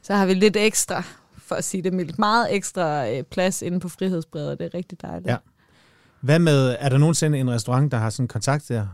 [0.09, 1.03] Så har vi lidt ekstra,
[1.37, 4.59] for at sige det mildt, meget ekstra øh, plads inde på frihedsbredet.
[4.59, 5.29] Det er rigtig dejligt.
[5.29, 5.37] Ja.
[6.21, 8.87] Hvad med, er der nogensinde en restaurant, der har sådan kontaktet jer,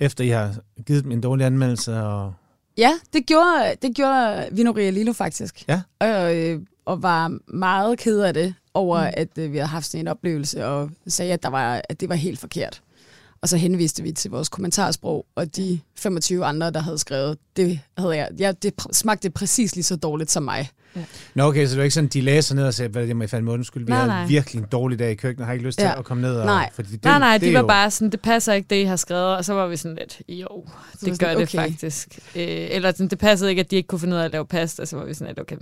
[0.00, 0.54] efter I har
[0.86, 2.00] givet dem en dårlig anmeldelse?
[2.02, 2.34] Og...
[2.76, 5.68] Ja, det gjorde, det gjorde Vinoria Lilo faktisk.
[5.68, 5.82] Ja.
[6.00, 9.12] Og, øh, og var meget ked af det, over mm.
[9.16, 12.08] at øh, vi havde haft sådan en oplevelse, og sagde, at, der var, at det
[12.08, 12.82] var helt forkert.
[13.42, 17.80] Og så henviste vi til vores kommentarsprog, og de 25 andre, der havde skrevet, det,
[17.98, 20.70] havde jeg, ja, det pr- smagte præcis lige så dårligt som mig.
[21.34, 23.22] Nå okay, så det er ikke sådan, de læser ned og siger, hvad det, må
[23.24, 24.26] I fandme undskylde, vi Nej, har nej.
[24.26, 25.98] virkelig en dårlig dag i køkkenet, har ikke lyst til Ja.
[25.98, 26.46] at komme ned og...
[26.46, 26.70] Nej.
[26.74, 28.84] Fordi det, Nej, nej, det de var jo- bare sådan, det passer ikke, det I
[28.84, 31.58] har skrevet, og så var vi sådan lidt, jo, var det sådan, gør det okay.
[31.70, 32.18] faktisk.
[32.36, 34.46] Øh, eller sådan, det passede ikke, at de ikke kunne finde ud af at lave
[34.46, 35.56] pasta, så var vi sådan lidt, okay,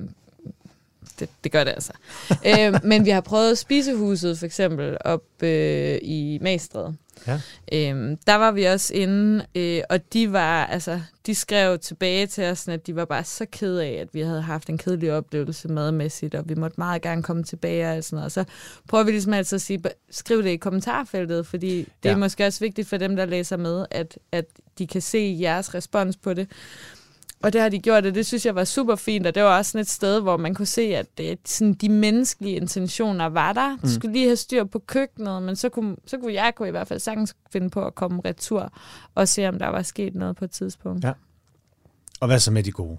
[1.21, 1.93] det, det gør det altså.
[2.61, 6.93] øh, men vi har prøvet spisehuset for eksempel op øh, i Magstred.
[7.27, 7.41] Ja.
[7.73, 12.45] Øhm, der var vi også inde, øh, og de var, altså, de skrev tilbage til
[12.45, 15.69] os, at de var bare så ked af, at vi havde haft en kedelig oplevelse
[15.69, 18.25] madmæssigt, og vi måtte meget gerne komme tilbage og sådan noget.
[18.25, 18.45] Og så
[18.89, 22.11] prøver vi ligesom altid at sige, skriv det i kommentarfeltet, fordi det ja.
[22.11, 24.45] er måske også vigtigt for dem, der læser med, at, at
[24.79, 26.49] de kan se jeres respons på det.
[27.43, 29.59] Og det har de gjort, og det synes jeg var super fint, og det var
[29.59, 33.53] også sådan et sted, hvor man kunne se, at det, sådan, de menneskelige intentioner var
[33.53, 33.73] der.
[33.73, 33.79] Mm.
[33.79, 36.71] Du skulle lige have styr på køkkenet, men så kunne, så kunne jeg kunne i
[36.71, 38.73] hvert fald sagtens finde på at komme retur
[39.15, 41.05] og se, om der var sket noget på et tidspunkt.
[41.05, 41.13] Ja.
[42.21, 42.99] Og hvad så med de gode?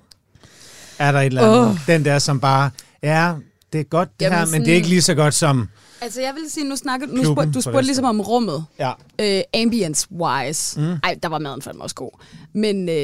[0.99, 1.87] Er der et eller andet, oh.
[1.87, 2.71] den der, som bare,
[3.03, 3.33] ja,
[3.73, 5.69] det er godt det Jamen her, sådan, men det er ikke lige så godt som
[6.01, 8.65] Altså jeg vil sige, nu snakker nu spurgte, du spurgte ligesom om rummet.
[8.79, 8.91] Ja.
[9.21, 10.79] Uh, ambience-wise.
[10.79, 10.95] Mm.
[11.03, 12.11] Ej, der var maden fandme også god.
[12.53, 12.95] Men uh,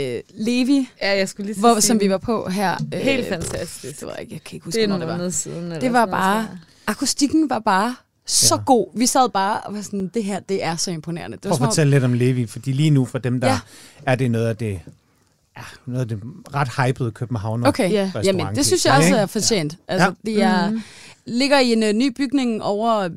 [0.46, 2.78] Levi, ja, jeg skulle lige hvor, som vi var på her.
[2.94, 4.00] Uh, Helt fantastisk.
[4.00, 5.30] Det var ikke, jeg kan ikke huske, det er det var.
[5.30, 6.48] Siden, eller det var bare,
[6.88, 8.62] akustikken var bare så ja.
[8.66, 9.00] god.
[9.00, 11.38] Vi sad bare og var sådan, det her, det er så imponerende.
[11.38, 13.60] Det var Prøv at fortælle lidt om Levi, fordi lige nu for dem, der ja.
[14.06, 14.80] er det noget af det
[15.58, 16.20] ja, noget af det
[16.56, 17.66] ret hypede København.
[17.66, 18.12] Okay, ja.
[18.24, 19.74] Jamen, det synes jeg også er fortjent.
[19.74, 19.94] Ja.
[19.94, 20.32] Altså, ja.
[20.32, 20.82] det er, mm
[21.26, 23.10] ligger i en uh, ny bygning over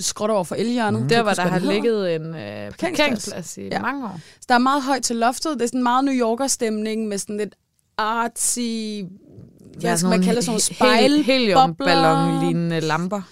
[0.00, 1.02] skråt over for Elhjørnet.
[1.02, 1.08] Mm.
[1.08, 3.82] Der, hvor der har ligget en uh, parkeringsplads i ja.
[3.82, 4.20] mange år.
[4.40, 5.54] Så der er meget højt til loftet.
[5.54, 7.54] Det er sådan meget New Yorker-stemning med sådan lidt
[7.98, 13.22] artsy, hvad ja, skal man kalde sådan nogle spejl heliumballon-lignende lamper.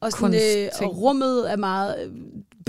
[0.00, 2.10] Og, sådan, øh, og rummet er meget øh,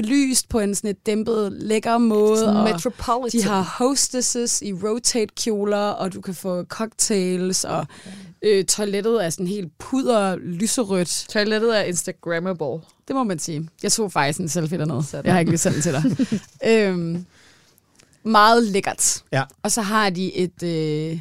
[0.02, 2.40] belyst på en sådan et dæmpet, lækker måde.
[2.40, 3.42] Sådan metropolitan.
[3.42, 7.86] De har hostesses i rotate-kjoler, og du kan få cocktails, og
[8.42, 11.26] øh, toilettet er sådan helt puder lyserødt.
[11.30, 12.86] Toilettet er Instagrammable.
[13.08, 13.70] Det må man sige.
[13.84, 15.04] Jeg så faktisk en selfie dernede.
[15.04, 15.26] Sådan.
[15.26, 16.04] Jeg har ikke lige sendt til dig.
[16.72, 17.26] øhm,
[18.24, 19.24] meget lækkert.
[19.32, 19.44] Ja.
[19.64, 20.64] Og så har de et...
[20.64, 21.20] Øh,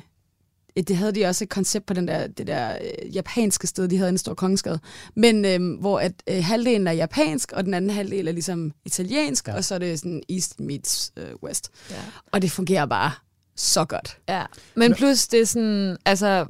[0.82, 3.96] det havde de også et koncept på den der, det der øh, japanske sted, de
[3.96, 4.80] havde en stor kongeskade.
[5.16, 9.48] Men øh, hvor at øh, halvdelen er japansk, og den anden halvdel er ligesom italiensk,
[9.48, 9.56] ja.
[9.56, 11.70] og så er det sådan East meets øh, West.
[11.90, 11.96] Ja.
[12.32, 13.12] Og det fungerer bare
[13.56, 14.18] så godt.
[14.28, 16.46] Ja, men plus det er sådan, altså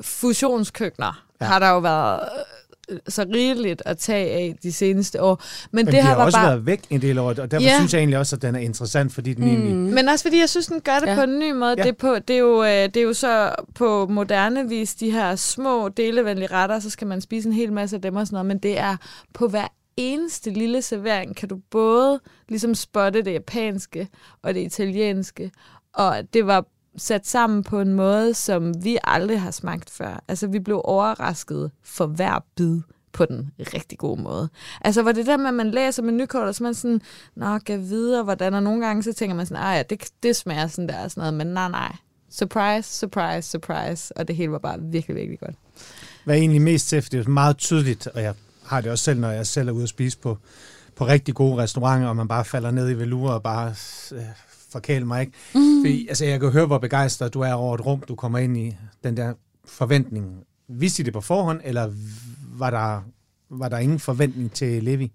[0.00, 1.46] fusionskøkkener ja.
[1.46, 2.44] har der jo været øh,
[3.08, 5.42] så rigeligt at tage af de seneste år.
[5.70, 6.48] Men, Men det de har, har også bare...
[6.48, 7.76] været væk en del år, og derfor ja.
[7.76, 9.50] synes jeg egentlig også, at den er interessant, fordi den mm.
[9.50, 9.94] egentlig...
[9.94, 11.14] Men også fordi jeg synes, den gør det ja.
[11.14, 11.74] på en ny måde.
[11.78, 11.82] Ja.
[11.82, 15.10] Det, er på, det, er jo, øh, det er jo så på moderne vis de
[15.10, 18.34] her små delevenlige retter, så skal man spise en hel masse af dem og sådan
[18.34, 18.96] noget, men det er
[19.34, 24.08] på hver eneste lille servering kan du både ligesom spotte det japanske
[24.42, 25.50] og det italienske,
[25.94, 26.64] og det var
[26.96, 30.24] sat sammen på en måde, som vi aldrig har smagt før.
[30.28, 32.80] Altså, vi blev overrasket for hver bid
[33.12, 34.48] på den rigtig gode måde.
[34.80, 37.00] Altså, hvor det der med, at man læser menukort, og så man sådan,
[37.34, 40.36] nå, kan videre, hvordan, og nogle gange så tænker man sådan, ah ja, det, det
[40.36, 41.96] smager sådan der, og sådan noget, men nej, nej.
[42.30, 45.54] Surprise, surprise, surprise, og det hele var bare virkelig, virkelig godt.
[46.24, 49.20] Hvad er egentlig mest til, det er meget tydeligt, og jeg har det også selv,
[49.20, 50.38] når jeg selv er ude at spise på,
[50.96, 53.74] på rigtig gode restauranter, og man bare falder ned i velure og bare
[54.12, 54.22] øh,
[54.72, 55.32] forkæle mig, ikke?
[55.54, 55.82] Mm.
[55.82, 58.56] Fordi, altså, jeg kan høre, hvor begejstret du er over et rum, du kommer ind
[58.56, 60.44] i den der forventning.
[60.68, 61.92] Vidste I det på forhånd, eller
[62.58, 63.02] var der,
[63.50, 65.12] var der ingen forventning til Levi?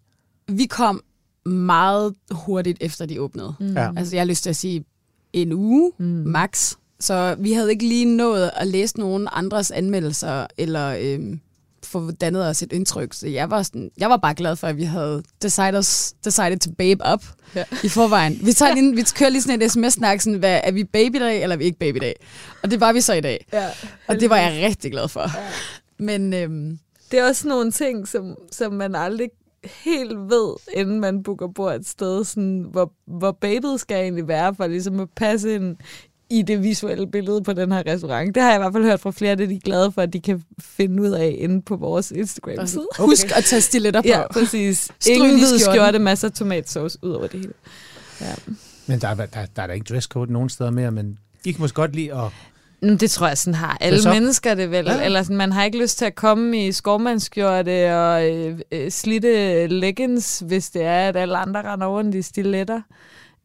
[0.47, 1.01] Vi kom
[1.45, 3.53] meget hurtigt efter de åbnede.
[3.59, 3.73] Mm.
[3.73, 3.91] Ja.
[3.97, 4.85] Altså, jeg har lyst til at sige
[5.33, 6.05] en uge, mm.
[6.05, 6.73] max.
[6.99, 11.39] Så vi havde ikke lige nået at læse nogen andres anmeldelser, eller øhm,
[11.87, 13.13] få dannet os et indtryk.
[13.13, 16.71] Så jeg var, sådan, jeg var bare glad for, at vi havde decided, decided to
[16.71, 17.23] babe up
[17.55, 17.63] ja.
[17.83, 18.39] i forvejen.
[18.43, 21.55] Vi, tager lige, vi kører lige sådan et sms-snak, sådan, hvad, er vi babydag, eller
[21.55, 22.15] er vi ikke babydag?
[22.63, 23.45] Og det var vi så i dag.
[23.53, 23.67] Ja,
[24.07, 25.21] og det var jeg rigtig glad for.
[25.21, 25.45] Ja.
[25.99, 26.79] Men øhm,
[27.11, 29.29] det er også nogle ting, som, som man aldrig
[29.65, 34.55] helt ved, inden man booker bord et sted, sådan, hvor, hvor babyet skal egentlig være,
[34.55, 35.77] for ligesom at passe ind
[36.29, 38.35] i det visuelle billede på den her restaurant.
[38.35, 40.13] Det har jeg i hvert fald hørt fra flere, det er de glade for, at
[40.13, 42.87] de kan finde ud af inde på vores Instagram-side.
[42.91, 43.03] Okay.
[43.03, 44.07] Husk at tage stiletter på.
[44.07, 44.91] Ja, præcis.
[45.07, 47.53] Ingen hvid skjorte, masser af tomatsauce ud over det hele.
[48.21, 48.33] Ja.
[48.87, 51.61] Men der, der, der, der er der ikke dresscode nogen steder mere, men I kan
[51.61, 52.31] måske godt lide at
[52.81, 54.85] det tror jeg sådan har alle det mennesker det vel.
[54.85, 55.05] Ja.
[55.05, 59.67] Eller sådan, man har ikke lyst til at komme i skovmandskjorte og øh, øh, slitte
[59.67, 62.81] leggings, hvis det er, at alle andre render rundt i stiletter.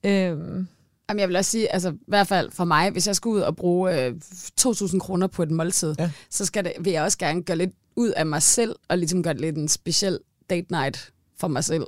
[0.04, 0.68] Øhm,
[1.12, 3.40] Jamen, jeg vil også sige, altså i hvert fald for mig, hvis jeg skal ud
[3.40, 4.14] og bruge øh,
[4.60, 6.10] 2.000 kroner på et måltid, ja.
[6.30, 9.22] så skal det, vil jeg også gerne gøre lidt ud af mig selv, og ligesom
[9.22, 10.18] gøre lidt en speciel
[10.50, 11.86] date night for mig selv.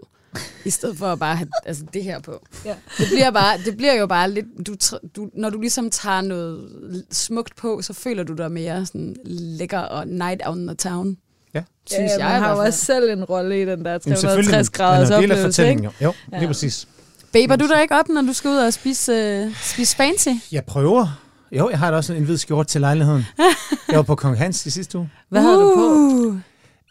[0.65, 2.47] I stedet for at bare have altså, det her på.
[2.65, 2.75] Ja.
[2.99, 4.47] Det, bliver bare, det bliver jo bare lidt...
[4.67, 4.75] Du,
[5.17, 9.79] du, når du ligesom tager noget smukt på, så føler du dig mere sådan lækker
[9.79, 11.17] og night out in the town.
[11.55, 12.33] Ja, synes ja, jeg.
[12.33, 15.91] Man har jo også selv en rolle i den der 360 graders oplevelse, ikke?
[16.01, 16.47] Jo, lige ja.
[16.47, 16.89] præcis.
[17.35, 20.29] Baber du dig ikke op, når du skal ud og spise, uh, spise fancy?
[20.53, 21.21] Jeg prøver.
[21.53, 23.25] Jo, jeg har da også en hvid skjorte til lejligheden.
[23.89, 25.11] Jeg var på Kong Hans i sidste uge.
[25.29, 25.83] Hvad havde du på?
[26.29, 26.39] Uh,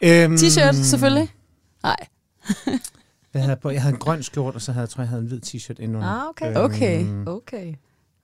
[0.02, 1.34] Øhm, T-shirt, selvfølgelig.
[1.82, 1.96] Nej.
[3.32, 3.70] Hvad havde jeg på?
[3.70, 5.76] Jeg havde en grøn skjorte, og så havde jeg, tror jeg, havde en hvid t-shirt
[5.82, 6.08] indenunder.
[6.08, 6.48] Ah, okay.
[6.48, 7.06] Øhm, Okay.
[7.26, 7.74] Okay.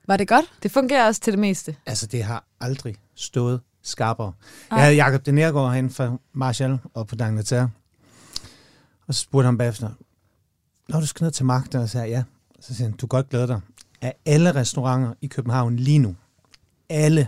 [0.07, 0.45] Var det godt?
[0.63, 1.75] Det fungerer også til det meste.
[1.85, 4.31] Altså, det har aldrig stået skarpere.
[4.71, 4.77] Ej.
[4.77, 7.67] Jeg havde Jacob de Nergård herinde fra Marshall og på D'Angleterre.
[9.07, 9.89] Og så spurgte han bagefter,
[10.91, 12.23] når du skal ned til magten, og sagde, ja.
[12.59, 13.59] Så siger han, du kan godt glæde dig.
[14.01, 16.15] Af alle restauranter i København lige nu,
[16.89, 17.27] alle,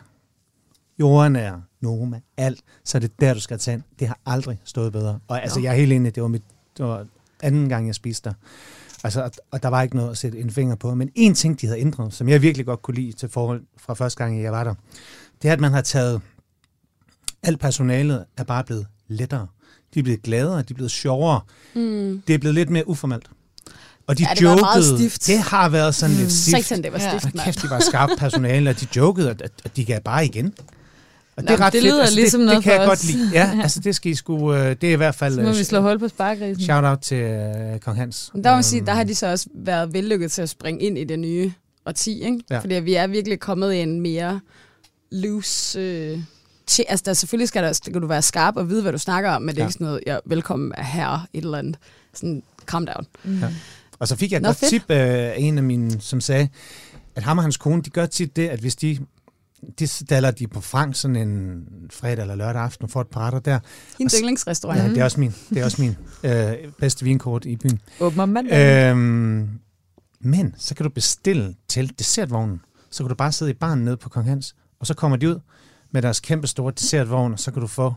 [0.99, 3.83] jordnære, Noma, alt, så er det der, du skal tage ind.
[3.99, 5.19] Det har aldrig stået bedre.
[5.27, 6.43] Og altså, jeg er helt enig, det var, mit,
[6.77, 7.05] det var
[7.43, 8.35] anden gang, jeg spiste der.
[9.03, 10.95] Altså, og- og der var ikke noget at sætte en finger på.
[10.95, 13.93] Men en ting, de havde ændret, som jeg virkelig godt kunne lide til forhold fra
[13.93, 14.73] første gang, jeg var der,
[15.41, 16.21] det er, at man har taget
[17.43, 19.47] alt personalet er bare blevet lettere.
[19.93, 21.41] De er blevet gladere, de er blevet sjovere.
[21.75, 22.21] Mm.
[22.27, 23.29] Det er blevet lidt mere uformelt.
[24.07, 24.61] Og de Ja, det jokede.
[24.61, 25.27] meget stift.
[25.27, 26.65] Det har været sådan lidt stift.
[26.67, 27.09] Satan, det var Ja.
[27.09, 27.45] stift, Hold mand.
[27.45, 30.53] kæft, de var skarpt personale, og de jokede, at, de gav bare igen.
[31.35, 32.99] Og Nå, det lyder altså, ligesom det, noget det kan for jeg os.
[32.99, 33.29] godt lide.
[33.33, 35.57] Ja, altså det skal I sgu, øh, det er i hvert fald Så må øh,
[35.57, 36.63] vi slå hul på sparkrisen.
[36.63, 38.31] shout out til øh, Kong Hans.
[38.33, 40.49] Men Der må man sige, Øhm, der har de så også været vellykket til at
[40.49, 41.53] springe ind i det nye
[41.85, 42.39] årti, ikke?
[42.49, 42.59] Ja.
[42.59, 44.39] Fordi vi er virkelig kommet i en mere
[45.11, 45.79] loose...
[45.79, 46.19] Øh,
[46.67, 49.31] til, altså, der selvfølgelig skal, der, kan du være skarp og vide, hvad du snakker
[49.31, 49.67] om, men det er Ja.
[49.67, 51.75] ikke sådan noget, ja, velkommen her, et eller andet.
[52.13, 53.05] Sådan, calm down.
[53.23, 53.39] Mm.
[53.39, 53.47] Ja.
[53.99, 54.69] Og så fik jeg et Nå, godt fedt.
[54.69, 56.49] tip af en af mine, som sagde,
[57.15, 58.99] at ham og hans kone, de gør tit det, at hvis de,
[59.79, 63.29] de daller de på Frank sådan en fredag eller lørdag aften og får et par
[63.39, 63.59] der.
[64.09, 64.79] S- yndlingsrestaurant.
[64.83, 67.79] Ja, det er også min, det er også min øh, bedste vinkort i byen.
[67.99, 68.91] Åbner mandag.
[68.91, 69.49] Øhm,
[70.21, 72.61] men så kan du bestille til dessertvognen.
[72.91, 75.29] Så kan du bare sidde i baren nede på Kong Hans, og så kommer de
[75.29, 75.39] ud
[75.91, 77.93] med deres kæmpe store dessertvogn, og så kan du få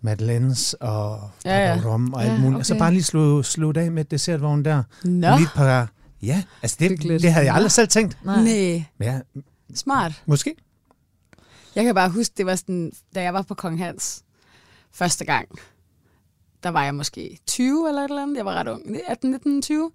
[0.00, 1.80] madeleines og Ja, ja.
[1.84, 2.58] rom og alt Ja, muligt.
[2.58, 2.78] Og så okay.
[2.78, 4.82] bare lige slå, slå det af med dessertvognen der.
[5.04, 5.88] Nå, Lige et par...
[6.22, 7.22] Ja, altså det, Hyggeligt.
[7.22, 8.18] det havde jeg aldrig selv tænkt.
[8.24, 8.42] Nej.
[8.42, 8.84] nej.
[9.00, 9.20] Ja,
[9.74, 10.22] Smart.
[10.26, 10.54] måske.
[11.74, 14.22] Jeg kan bare huske, det var sådan, da jeg var på Kong Hans
[14.92, 15.48] første gang,
[16.62, 18.36] der var jeg måske 20 eller et eller andet.
[18.36, 19.90] Jeg var ret ung, 18, 19, 20.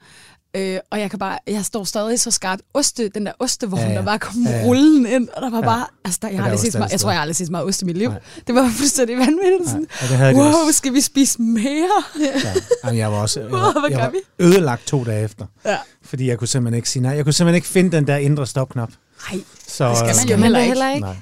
[0.55, 2.61] Øh, og jeg kan bare, jeg står stadig så skarpt.
[2.73, 3.97] Oste, den der ostevogn, Ja, ja, ja.
[3.99, 4.65] der bare kom Ja, ja, ja.
[4.65, 5.63] rullen ind, og der var Ja.
[5.65, 7.47] bare, altså der, jeg, har aldrig var set meget, jeg tror, jeg har aldrig set
[7.47, 8.09] så meget ost i mit liv.
[8.09, 8.19] Nej.
[8.47, 9.69] Det var fuldstændig vanvittigt.
[9.69, 9.87] Sådan,
[10.29, 10.77] det wow, også.
[10.77, 12.03] skal vi spise mere?
[12.19, 12.53] Ja.
[12.85, 15.45] Jamen, jeg var også jeg var, jeg var ødelagt to dage efter.
[15.65, 15.77] Ja.
[16.03, 17.11] Fordi jeg kunne simpelthen ikke sige nej.
[17.15, 18.89] Jeg kunne simpelthen ikke finde den der indre stopknop.
[19.31, 20.67] Nej, Så, Det skal man øh, jo man heller ikke.
[20.69, 21.01] heller ikke?
[21.05, 21.15] Nej.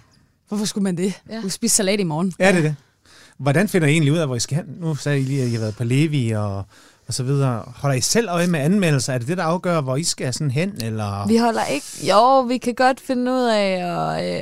[0.48, 1.14] hvorfor skulle man det?
[1.30, 1.36] Ja.
[1.36, 1.42] Ja.
[1.42, 2.34] Du spiser salat i morgen.
[2.40, 2.76] Ja, det er det.
[3.40, 4.66] Hvordan finder I egentlig ud af, hvor I skal hen?
[4.80, 6.64] Nu sagde I lige, at I har været på Levi og,
[7.10, 7.64] og så videre.
[7.76, 9.14] Holder I selv øje med anmeldelser?
[9.14, 10.84] Er det det, der afgør, hvor I skal sådan hen?
[10.84, 11.28] Eller?
[11.28, 11.86] Vi holder ikke...
[12.10, 13.86] Jo, vi kan godt finde ud af...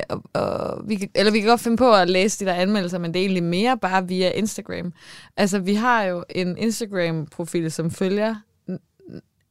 [0.08, 2.54] Og, og, og, vi kan, eller vi kan godt finde på at læse de der
[2.54, 4.92] anmeldelser, men det er egentlig mere bare via Instagram.
[5.36, 8.34] Altså, vi har jo en Instagram-profil, som følger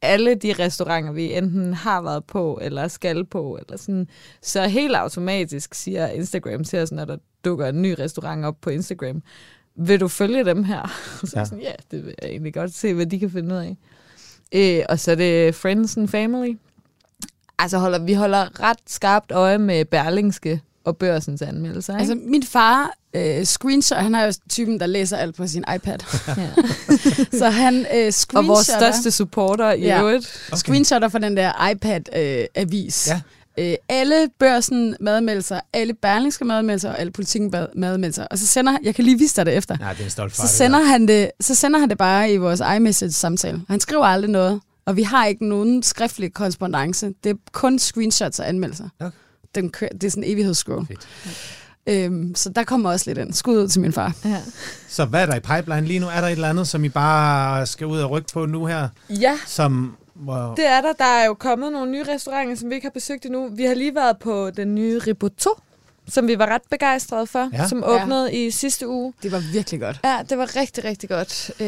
[0.02, 4.08] alle de restauranter, vi enten har været på, eller skal på, eller sådan.
[4.42, 8.70] Så helt automatisk siger Instagram til os, når der dukker en ny restaurant op på
[8.70, 9.22] Instagram,
[9.78, 10.98] vil du følge dem her?
[11.24, 11.40] Så Ja.
[11.40, 11.46] ja.
[11.46, 13.78] sådan, ja, det vil jeg egentlig godt se, hvad de kan finde ud af.
[14.52, 16.58] Øh, og så er det Friends and Family.
[17.60, 21.94] Altså holder, vi holder ret skarpt øje med Berlingske og børsens anmeldelser.
[21.94, 22.00] Ikke?
[22.12, 25.98] Altså, min far, øh, screenshot, han er jo typen, der læser alt på sin iPad.
[26.38, 26.50] ja.
[27.38, 30.00] så han øh, screenshotter, Og vores største supporter i Ja.
[30.02, 30.48] øvrigt.
[30.52, 30.58] Okay.
[30.58, 33.08] screenshotter fra den der iPad-avis.
[33.08, 33.22] Ja.
[33.60, 38.26] Øh, alle børsen madmeldelser, alle berlingske madmeldelser og alle politikken madmeldelser.
[38.32, 39.78] Og så sender jeg kan lige vise dig det efter.
[39.78, 40.42] Nej, det er en stolt far.
[40.44, 40.86] Så det sender, der.
[40.86, 43.62] han det, så sender han det bare i vores iMessage-samtale.
[43.70, 47.14] Han skriver aldrig noget, og vi har ikke nogen skriftlig korrespondence.
[47.24, 48.90] Det er kun screenshots og anmeldelser.
[49.00, 49.12] Okay.
[49.56, 50.88] Den, kører- det er sådan en evighedsscroll.
[50.88, 51.08] Fedt.
[51.90, 53.34] Øhm, så der kommer også lidt ind.
[53.34, 54.14] Skud ud til min far.
[54.26, 54.42] Ja.
[54.90, 56.08] Så hvad er der i pipeline lige nu?
[56.08, 58.90] Er der et eller andet, som I bare skal ud og rykke på nu her?
[59.10, 60.94] ja, Som, hvor, det er der.
[60.94, 63.50] Der er jo kommet nogle nye restauranter, som vi ikke har besøgt endnu.
[63.50, 65.50] Vi har lige været på den nye Riboto,
[66.08, 67.68] som vi var ret begejstrede for, Ja.
[67.68, 68.04] som Ja.
[68.04, 69.14] åbnede i sidste uge.
[69.24, 70.00] Det var virkelig godt.
[70.04, 71.52] Ja, det var rigtig, rigtig godt.
[71.62, 71.68] Øh,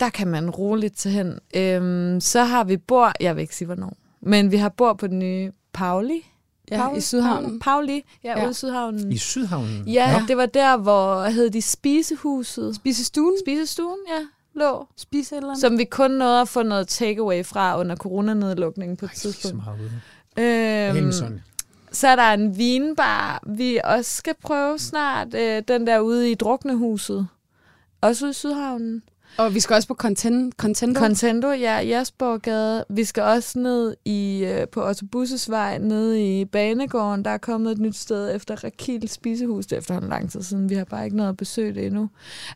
[0.00, 1.38] der kan man roligt tage hen.
[1.56, 5.06] Øhm, så har vi bord, jeg vil ikke sige hvornår, men vi har bord på
[5.06, 6.26] den nye Pauli.
[6.70, 6.98] Ja, Pauli?
[6.98, 7.60] i Sydhavnen.
[7.60, 8.42] Pauli, ja, Ja.
[8.44, 9.12] ude i Sydhavnen.
[9.12, 9.88] I Sydhavnen?
[9.88, 12.76] Ja, ja, det var der, hvor hed de Spisehuset.
[12.76, 13.34] Spisestuen.
[13.46, 14.20] Spisestuen, ja,
[14.54, 14.86] lå.
[14.96, 15.60] Spise et eller andet.
[15.60, 19.22] Som vi kun nåede at få noget takeaway fra under coronanedlukningen på et Ej, så
[19.32, 19.64] tidspunkt.
[19.66, 21.02] meget ude.
[21.02, 21.40] Øhm,
[21.92, 25.34] så er der en vinbar, vi også skal prøve snart.
[25.34, 27.28] Øh, den der ude i Druknehuset.
[28.00, 29.02] Også ude i Sydhavnen.
[29.36, 31.00] Og vi skal også på content, Contendo.
[31.00, 32.84] Contendo, ja, Jasborgade.
[32.90, 37.24] Vi skal også ned i, øh, på Otto Busses vej, nede i Banegården.
[37.24, 39.66] Der er kommet et nyt sted efter Rakil Spisehus.
[39.66, 40.70] Det er efterhånden lang tid siden.
[40.70, 42.08] Vi har bare ikke noget at besøge det endnu.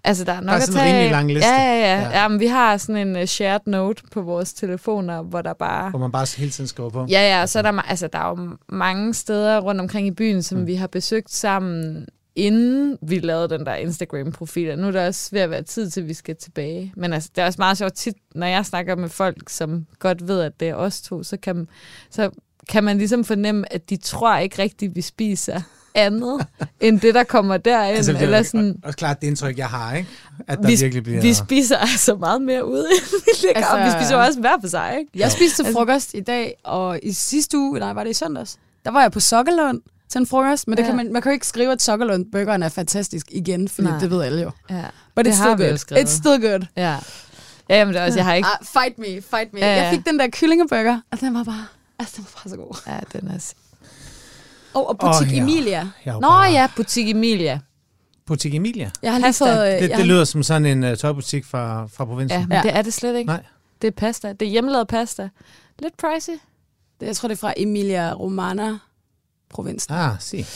[0.04, 1.10] Altså, der er nok Der er at sådan en tage rimelig af.
[1.10, 1.48] lang liste.
[1.48, 2.00] Ja, ja, ja.
[2.00, 2.02] Ja.
[2.02, 2.22] ja.
[2.22, 5.90] Jamen, vi har sådan en uh, shared note på vores telefoner, hvor der bare...
[5.90, 7.06] Hvor man bare hele tiden skriver på.
[7.10, 10.10] Ja, ja, og så er der, altså, der er jo mange steder rundt omkring i
[10.10, 10.66] byen, som mm.
[10.66, 12.06] vi har besøgt sammen,
[12.36, 14.70] inden vi lavede den der Instagram-profil.
[14.70, 16.92] Og nu er der også ved at være tid til, at vi skal tilbage.
[16.96, 20.28] Men altså, det er også meget sjovt tit, når jeg snakker med folk, som godt
[20.28, 21.68] ved, at det er os to, så kan,
[22.10, 22.30] så
[22.68, 25.60] kan man ligesom fornemme, at de tror ikke rigtigt, vi spiser
[25.94, 26.46] andet,
[26.80, 27.96] end det, der kommer derind.
[27.96, 30.08] Altså, det er eller sådan, også klart det indtryk, jeg har, ikke?
[30.48, 31.20] At der vi, virkelig bliver...
[31.22, 33.60] vi spiser altså meget mere ude, end vi ligger.
[33.60, 35.10] Altså- Altså, vi spiser jo også hver for sig, ikke?
[35.14, 38.14] Jeg spiste til Altså- frokost i dag, og i sidste uge, nej, var det i
[38.14, 40.86] søndags, der var jeg på Sokkerlund til en frokost, men det Ja.
[40.88, 43.98] kan man, man kan jo ikke skrive, at Sokkerlund burgeren er fantastisk igen, fordi Nej.
[43.98, 44.50] det ved alle jo.
[44.70, 44.82] Ja,
[45.16, 46.04] But det it's har still good.
[46.04, 46.66] It's still good.
[46.76, 46.96] Ja.
[47.68, 48.48] Ja, men det er også, jeg har ikke...
[48.60, 49.60] Ah, fight me, fight me.
[49.60, 49.82] Ja, ja.
[49.82, 51.66] Jeg fik den der kyllingeburger, og den var bare,
[51.98, 52.76] altså, den var bare så god.
[52.86, 53.52] Ja, den er...
[54.74, 55.42] Og, og Butik Åh, ja.
[55.42, 55.88] Emilia.
[56.06, 57.60] Nå bare- ja, Butik Emilia.
[58.26, 58.90] Butik Emilia.
[59.02, 59.66] Jeg har lige fået...
[59.66, 62.40] øh, Det, det har- lyder som sådan en uh, tøjbutik fra, fra provinsen.
[62.40, 62.56] Ja, men Ja.
[62.56, 62.62] ja.
[62.62, 63.26] det er det slet ikke.
[63.28, 63.42] Nej.
[63.82, 64.32] Det er pasta.
[64.32, 65.28] Det er hjemmelavet pasta.
[65.78, 66.32] Lidt pricey.
[67.00, 68.78] Det, jeg tror, det er fra Emilia Romana
[69.50, 69.94] provinsen.
[69.94, 70.46] Ah, sig.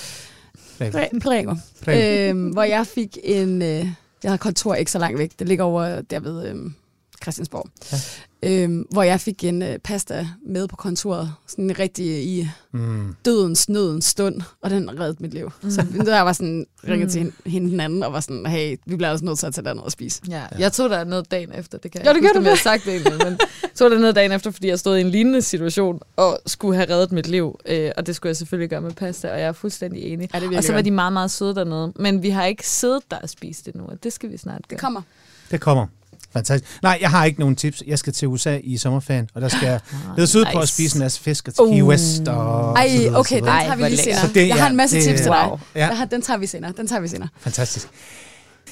[0.78, 0.99] Prego.
[0.99, 1.55] Pre- Prego.
[1.84, 2.30] Prego.
[2.30, 3.62] øhm, hvor jeg fik en...
[3.62, 3.86] Øh,
[4.22, 5.30] jeg har kontor ikke så langt væk.
[5.38, 6.74] Det ligger over der ved øhm,
[7.22, 7.66] Christiansborg.
[7.92, 7.98] Ja.
[8.42, 11.32] Øhm, hvor jeg fik en øh, pasta med på kontoret.
[11.46, 13.14] Sådan rigtig i Mm.
[13.24, 14.40] dødens, nødens stund.
[14.62, 15.50] Og den reddede mit liv.
[15.62, 15.70] Mm.
[15.70, 17.10] Så der var sådan ringet Mm.
[17.12, 19.54] til hende, hende den anden, og var sådan, hey, vi bliver altså nødt til at
[19.54, 20.20] tage derned og spise.
[20.28, 20.42] Ja.
[20.58, 21.78] Jeg tog der ned dagen efter.
[21.78, 23.70] Det kan Ja, jeg det ikke huske, om jeg har sagt det egentlig, men jeg
[23.78, 26.90] tog der ned dagen efter, fordi jeg stod i en lignende situation og skulle have
[26.94, 27.60] reddet mit liv.
[27.66, 30.28] Øh, og det skulle jeg selvfølgelig gøre med pasta, og jeg er fuldstændig enig.
[30.34, 31.92] Ja, Og så var de meget, meget søde dernede.
[31.96, 34.68] Men vi har ikke siddet der og spist det nu, og det skal vi snart
[34.68, 34.76] gøre.
[34.76, 35.02] Det kommer.
[35.50, 35.86] Det kommer.
[36.32, 36.82] Fantastisk.
[36.82, 37.82] Nej, jeg har ikke nogen tips.
[37.86, 39.80] Jeg skal til USA i sommerferien, og der skal jeg
[40.16, 40.74] ledes ud på at nice.
[40.74, 41.88] spise en masse fisk og til Key Uh.
[41.88, 42.28] West.
[42.28, 44.46] Og Ej, videre, okay, så den tager vi lige senere.
[44.48, 45.48] Jeg har en masse det- tips til dig.
[45.48, 45.58] Wow.
[45.74, 45.86] Ja.
[45.88, 46.72] Jeg har, den tager vi senere.
[46.76, 47.28] Den tager vi senere.
[47.40, 47.88] Fantastisk.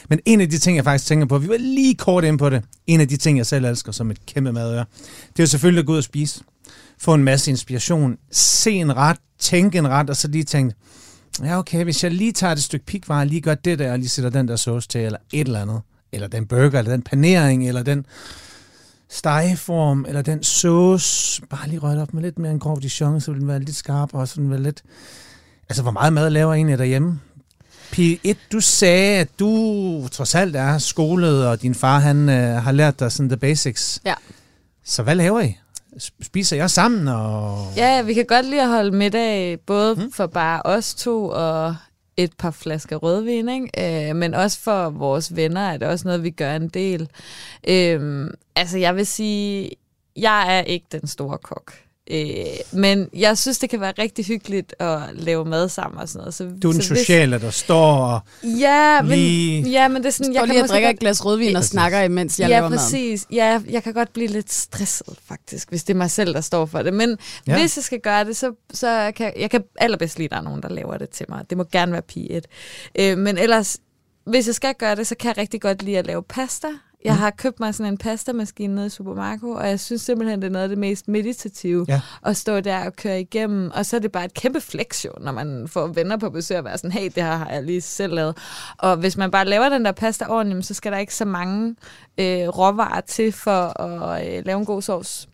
[0.09, 2.51] Men en af de ting, jeg faktisk tænker på, vi var lige kort ind på
[2.51, 4.85] det, en af de ting, jeg selv elsker som et kæmpe madøre,
[5.29, 6.41] det er jo selvfølgelig at gå ud og spise.
[7.01, 10.75] Få en masse inspiration, se en ret, tænke en ret, og så lige tænke,
[11.45, 14.09] ja okay, hvis jeg lige tager et stykke pikvarer, lige gør det der, og lige
[14.09, 15.81] sætter den der sauce til, eller et eller andet,
[16.13, 18.07] eller den burger, eller den panering, eller den
[19.11, 23.31] stegeform, eller den sauce, bare lige røget op med lidt mere en grov dijon, så
[23.31, 24.83] vil den være lidt skarpere, og sådan være lidt...
[25.69, 27.21] Altså, hvor meget mad laver egentlig derhjemme?
[27.93, 32.73] P1, du sagde, at du trods alt er skolet, og din far han øh, har
[32.73, 34.01] lært dig sådan the basics.
[34.05, 34.15] Ja.
[34.85, 35.57] Så hvad laver I?
[36.23, 37.09] Spiser jeg sammen?
[37.09, 37.67] Og...
[37.77, 40.01] Ja, vi kan godt lide at holde middag, både Mm.
[40.03, 40.13] mm.
[40.13, 41.77] for bare os to og
[42.19, 44.09] et par flasker rødvin, ikke?
[44.11, 47.09] Øh, men også for vores venner er det også noget, vi gør en del.
[47.69, 49.71] Øh, altså, jeg vil sige,
[50.17, 51.73] jeg er ikke den store kok.
[52.11, 56.19] Øh, men jeg synes, det kan være rigtig hyggeligt at lave mad sammen og sådan
[56.19, 56.35] noget.
[56.35, 59.71] Så, Du er den så hvis- sociale, der står og Ja, men, lige...
[59.71, 60.95] ja, men det er sådan, Jeg jeg lige kan at måske drikke godt...
[60.95, 63.27] et glas rødvin og snakker, imens jeg ja, laver præcis.
[63.33, 66.67] Ja, jeg kan godt blive lidt stresset, faktisk, hvis det er mig selv, der står
[66.67, 66.95] for det.
[66.95, 67.59] Men Ja.
[67.59, 70.43] hvis jeg skal gøre det, så, så kan jeg kan allerbedst lide, at der er
[70.43, 71.45] nogen, der laver det til mig.
[71.51, 72.47] Det må gerne være pige 1.
[72.99, 73.77] Øh, men ellers,
[74.27, 76.69] hvis jeg skal gøre det, så kan jeg rigtig godt lide at lave pasta.
[77.05, 77.19] Jeg Mm.
[77.19, 80.53] har købt mig sådan en pastamaskine nede i Supermarco, og jeg synes simpelthen, det er
[80.53, 82.01] noget af det mest meditative Ja.
[82.27, 83.71] at stå der og køre igennem.
[83.75, 86.59] Og så er det bare et kæmpe flex jo, når man får venner på besøg
[86.59, 88.37] og være sådan, hey, det her har jeg lige selv lavet.
[88.79, 91.77] Og hvis man bare laver den der pasta ordentligt, så skal der ikke så mange
[92.19, 95.29] øh, råvarer til for at øh, lave en god sovs.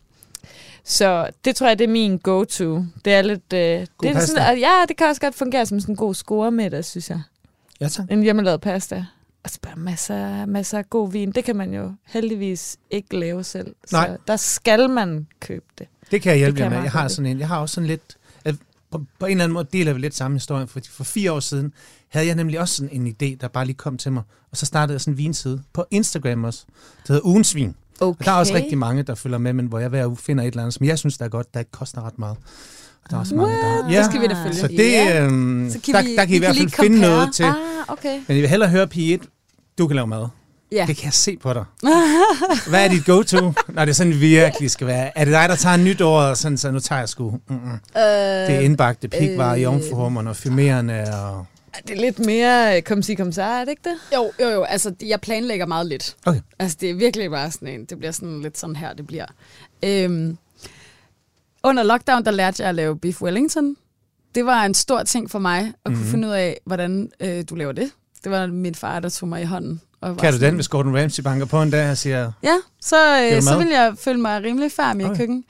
[0.83, 2.83] Så det tror jeg, det er min go-to.
[3.05, 3.53] Det er lidt...
[3.53, 4.25] Øh, det er pasta.
[4.27, 7.09] sådan, ja, det kan også godt fungere som sådan en god score med det, synes
[7.09, 7.21] jeg.
[7.81, 8.05] Ja, tak.
[8.11, 9.05] En hjemmelavet pasta.
[9.45, 11.31] Og så bare masser, masser af god vin.
[11.31, 13.75] Det kan man jo heldigvis ikke lave selv.
[13.91, 14.07] Nej.
[14.09, 15.87] Så der skal man købe det.
[16.11, 16.81] Det kan jeg hjælpe jer med.
[16.81, 18.17] jeg har, sådan en, jeg har også sådan lidt...
[18.91, 21.39] På, på en eller anden måde deler vi lidt samme historie, fordi for fire år
[21.39, 21.73] siden
[22.09, 24.23] havde jeg nemlig også sådan en idé, der bare lige kom til mig.
[24.51, 26.63] Og så startede jeg sådan en vinside på Instagram også.
[27.01, 27.75] Det hedder Ugens Vin.
[27.99, 28.19] Okay.
[28.19, 30.43] Og der er også rigtig mange, der følger med, men hvor jeg hver uge finder
[30.43, 32.37] et eller andet, som jeg synes, der er godt, der ikke koster ret meget.
[33.03, 33.87] Og der er også mange, der...
[33.87, 34.55] Det skal vi da følge.
[34.55, 35.23] Så det, Ja.
[35.25, 37.43] øhm, Så kan der, vi- der kan I vi i hvert fald finde noget til.
[37.43, 37.55] Ah,
[37.87, 38.15] okay.
[38.27, 39.21] Men jeg vil hellere høre Pige 1.
[39.77, 40.27] Du kan lave mad.
[40.71, 40.85] Ja.
[40.87, 41.63] Det kan jeg se på dig.
[42.69, 45.17] Hvad er dit go-to, når det sådan virkelig skal være?
[45.17, 47.71] Er det dig, der tager nyt ord, og sådan, så nu tager jeg sgu mm-mm.
[47.71, 51.45] Øh, det er indbagte pikvarer, øh, jomfruhummerne og fumerende og...
[51.87, 54.15] Det er lidt mere øh, kom sig kom så, er det ikke det?
[54.15, 54.63] Jo, jo, jo.
[54.63, 56.15] Altså, jeg planlægger meget lidt.
[56.25, 56.39] Okay.
[56.59, 59.25] Altså, det er virkelig bare sådan en, det bliver sådan lidt sådan her, det bliver.
[59.83, 60.37] Øhm,
[61.63, 63.75] under lockdown, der lærte jeg at lave beef Wellington.
[64.35, 66.05] Det var en stor ting for mig, at kunne Mhm.
[66.11, 67.91] finde ud af, hvordan øh, du laver det.
[68.25, 70.67] Det var min far, der tog mig i hånden Og var Kan du den, hvis
[70.67, 74.19] Gordon Ramsay banker på en dag og siger, Ja, så, øh, så vil jeg føle
[74.21, 75.17] mig rimelig færdig i Okay.
[75.17, 75.43] køkken.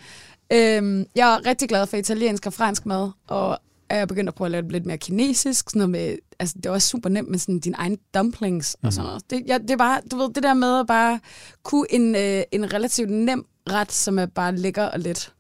[0.53, 3.57] Øhm, jeg er rigtig glad for italiensk og fransk mad, og
[3.89, 5.69] er jeg begyndt at prøve at lave det lidt mere kinesisk.
[5.69, 8.88] Sådan noget med, altså, det er også super nemt med sådan dine egne dumplings Mhm.
[8.88, 9.30] og sådan noget.
[9.30, 11.19] Det, ja, det er bare, du ved, det der med at bare
[11.63, 15.32] kunne en, øh, en relativt nem ret, som er bare lækker og let.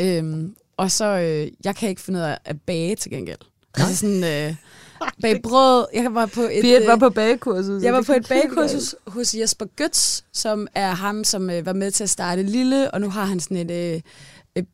[0.00, 3.38] Øhm, og så, øh, jeg kan ikke finde ud af at bage til gengæld.
[3.74, 4.54] Altså sådan, øh,
[5.22, 5.86] bage brød.
[5.94, 6.62] Jeg var på et...
[6.62, 7.82] Birgit var øh, på bagekursus.
[7.82, 11.72] jeg var Det på et bagekursus hos Jesper Götz, som er ham, som øh, var
[11.72, 14.00] med til at starte Lille, og nu har han sådan et, øh,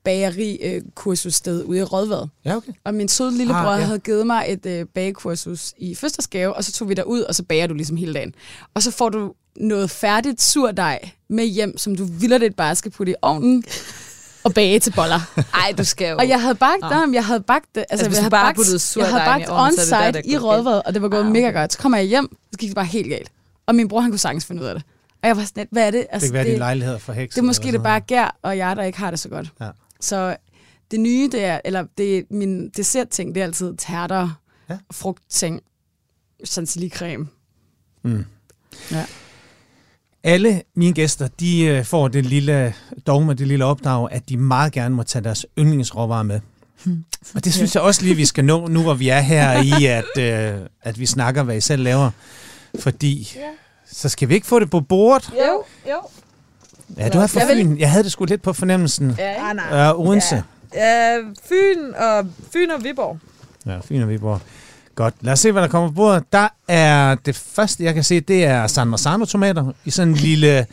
[0.04, 2.28] bageri-kursussted ude i Rødvad.
[2.44, 2.72] ja okay.
[2.84, 3.86] Og min søde lillebror Ah, ja.
[3.86, 7.42] havde givet mig et øh, bagekursus i fødselsdagsgave, og så tog vi derud, og så
[7.42, 8.34] bager du ligesom hele dagen.
[8.74, 13.12] Og så får du noget færdigt surdej med hjem, som du vildt bare skal putte
[13.12, 13.64] i ovnen
[14.46, 15.20] og bage til boller.
[15.54, 16.16] Ej, du skal jo.
[16.16, 17.84] Og jeg havde bagt dem, jeg havde bagt det.
[17.90, 20.20] Altså, hvis jeg havde bare bagt, puttede jeg havde bagt ovnen, så er det der,
[20.20, 21.60] on-site det i Rødvad, og det var gået Ah, ah, mega okay.
[21.60, 21.72] godt.
[21.72, 23.32] Så kommer jeg hjem, så gik det bare helt galt.
[23.66, 24.84] Og min bror, han kunne sagtens finde ud af det.
[25.22, 26.00] Og jeg var sådan lidt, hvad er det?
[26.00, 27.34] Det Altså, kan være, det, din lejlighed for heks.
[27.34, 29.48] det er måske det bare Gær og jeg, der ikke har det så godt.
[29.60, 29.68] Ja.
[30.00, 30.36] Så
[30.90, 34.30] det nye, det er, eller det, min dessertting, det er altid tærter,
[34.70, 34.76] ja.
[34.92, 35.60] frugtting,
[36.48, 37.26] chantilly-creme.
[38.04, 38.24] Mm.
[38.90, 39.04] Ja.
[40.24, 42.74] Alle mine gæster, de øh, får det lille
[43.06, 46.40] dogme, det lille opdrag, at de meget gerne må tage deres yndlingsråvarer med.
[47.34, 49.86] Og det synes jeg også lige, vi skal nå, nu hvor vi er her i,
[49.86, 52.10] at, øh, at vi snakker, hvad I selv laver.
[52.80, 53.36] Fordi,
[53.92, 55.30] så skal vi ikke få det på bordet.
[55.34, 55.96] Jo, jo.
[56.98, 57.78] Ja, du er fra Jeg vil- Fyn.
[57.78, 59.14] Jeg havde det sgu lidt på fornemmelsen.
[59.18, 59.88] Ja, nej.
[59.90, 60.42] Øh, Odense.
[60.74, 61.16] Ja,
[61.48, 63.18] Fyn og, Fyn og Viborg.
[63.66, 64.40] Ja, Fyn og Viborg.
[64.96, 65.14] Godt.
[65.20, 66.24] Lad os se, hvad der kommer på bordet.
[66.32, 70.14] Der er det første, jeg kan se, det er San Marzano tomater i sådan en
[70.14, 70.66] lille,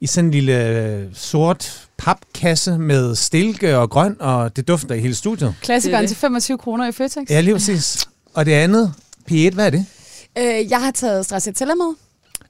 [0.00, 5.00] i sådan en lille øh, sort papkasse med stilke og grøn, og det dufter i
[5.00, 5.54] hele studiet.
[5.62, 7.30] Klassikeren til 25 kroner i Føtex.
[7.30, 8.08] Ja, lige præcis.
[8.34, 8.94] Og det andet,
[9.30, 9.86] P1, hvad er det?
[10.38, 11.94] Øh, jeg har taget stracciatella med.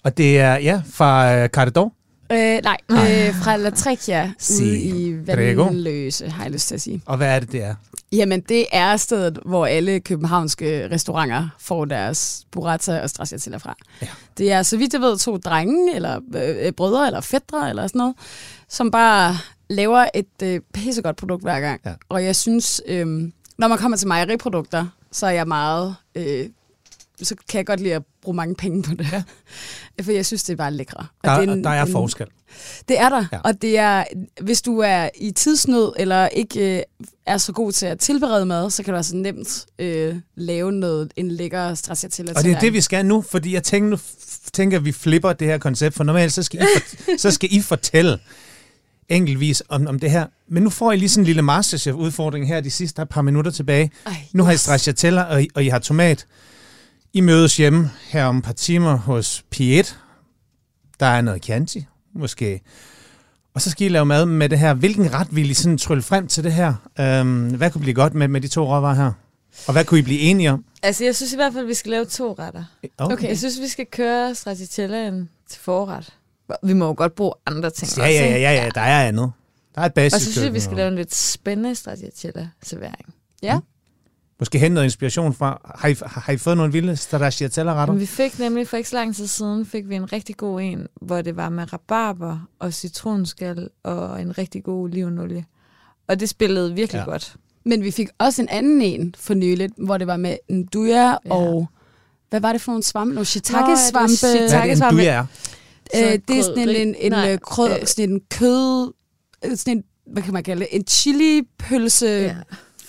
[0.04, 1.92] Og det er, ja, fra øh, Cartedor.
[2.32, 5.26] Øh, nej, øh, fra La Treccia Si, ude i.
[5.26, 7.02] Vandløse, har jeg lyst til at sige.
[7.06, 7.74] Og hvad er det, det er?
[8.12, 13.76] Jamen, det er stedet, hvor alle københavnske restauranter får deres burrata og stracciatella fra.
[14.02, 14.06] Ja.
[14.38, 17.98] Det er, så vidt jeg ved, to drenge, eller øh, brødre, eller fædre, eller sådan
[17.98, 18.14] noget,
[18.68, 19.36] som bare
[19.70, 21.80] laver et øh, pissegodt produkt hver gang.
[21.86, 21.92] Ja.
[22.08, 23.06] Og jeg synes, øh,
[23.58, 25.96] når man kommer til mejeriprodukter, så er jeg meget...
[26.14, 26.46] Øh,
[27.22, 29.12] så kan jeg godt lide at bruge mange penge på det.
[29.12, 29.22] Ja.
[30.04, 30.98] For jeg synes, det er bare lækre.
[30.98, 32.26] Og Der, det en- der er en- forskel.
[32.88, 33.38] det er der, Ja.
[33.44, 34.04] og det er,
[34.40, 36.82] hvis du er i tidsnød, eller ikke øh,
[37.26, 41.12] er så god til at tilberede mad, så kan du altså nemt øh, lave noget,
[41.16, 43.98] en lækker stracciatella Og det er det, vi skal nu, fordi jeg tænker, nu
[44.52, 47.48] tænker, at vi flipper det her koncept, for normalt så skal I, for, så skal
[47.52, 48.18] I fortælle
[49.08, 50.26] enkeltvis om, om det her.
[50.48, 53.90] Men nu får I lige sådan en lille Masterchef-udfordring her de sidste par minutter tilbage.
[54.06, 56.26] Ej, Nu har I stracciatella, og I, og I har tomat.
[57.12, 59.94] I mødes hjemme her om et par timer hos P1.
[61.00, 62.60] Der er noget Chianti, måske.
[63.54, 64.74] Og så skal I lave mad med det her.
[64.74, 66.74] Hvilken ret vil I sådan trylle frem til det her?
[67.00, 69.12] Øhm, hvad kunne blive godt med, med de to råvarer her?
[69.66, 70.64] Og hvad kunne I blive enige om?
[70.82, 72.64] Altså, jeg synes i hvert fald, at vi skal lave to retter.
[72.98, 73.28] Okay.
[73.28, 76.14] Jeg synes, vi skal køre stracciatellaen til forret.
[76.62, 79.08] Vi må jo godt bruge andre ting Ja, også, ja, ja, ja, ja, der er
[79.08, 79.32] andet.
[79.74, 80.14] Der er et basis.
[80.14, 83.14] Og så synes jeg, vi skal lave en lidt spændende stracciatella-servering.
[83.42, 83.58] Ja,
[84.38, 85.72] Måske hente noget inspiration fra.
[85.74, 87.92] Har I, har I fået nogle vilde stracciatella-retter?
[87.92, 90.60] Men vi fik nemlig for ikke så lang tid siden, fik vi en rigtig god
[90.60, 95.44] en, hvor det var med rabarber og citronskal og en rigtig god olivenolie.
[96.08, 97.02] Og det spillede virkelig Ja.
[97.04, 97.10] ja.
[97.10, 97.36] godt.
[97.64, 101.10] men vi fik også en anden en for nyligt, hvor det var med en duja
[101.10, 101.16] Ja.
[101.30, 101.66] og...
[102.30, 103.08] Hvad var det for nogle svampe?
[103.14, 104.26] Nogle Nå, shiitake-svampe.
[104.26, 106.12] det var Hvad er det, en er?
[106.12, 108.92] Øh, det er sådan en, en, en Nej, øh, krød, øh, sådan en kød,
[109.56, 112.34] sådan en, hvad kan man kalde det, en chili-pølse, Ja.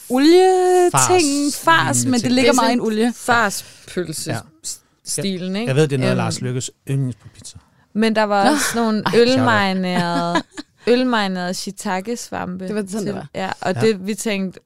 [0.10, 0.16] Ja.
[0.16, 3.14] olie-ting, Fars, fars, men det ligger er meget i en olie.
[3.16, 5.68] Farspølse-stilen, ikke?
[5.68, 7.58] Jeg ved, det er noget Øhm, Lars Lykkes yndlings på pizza.
[7.93, 8.51] Men der var Nå.
[8.51, 10.41] også nogle ølmarinerede,
[10.93, 12.68] ølmarinerede shiitake-svampe.
[12.68, 13.28] Det var sådan, det var.
[13.36, 13.80] Ja, og Ja.
[13.80, 13.86] ja.
[13.88, 14.60] det vi tænkte,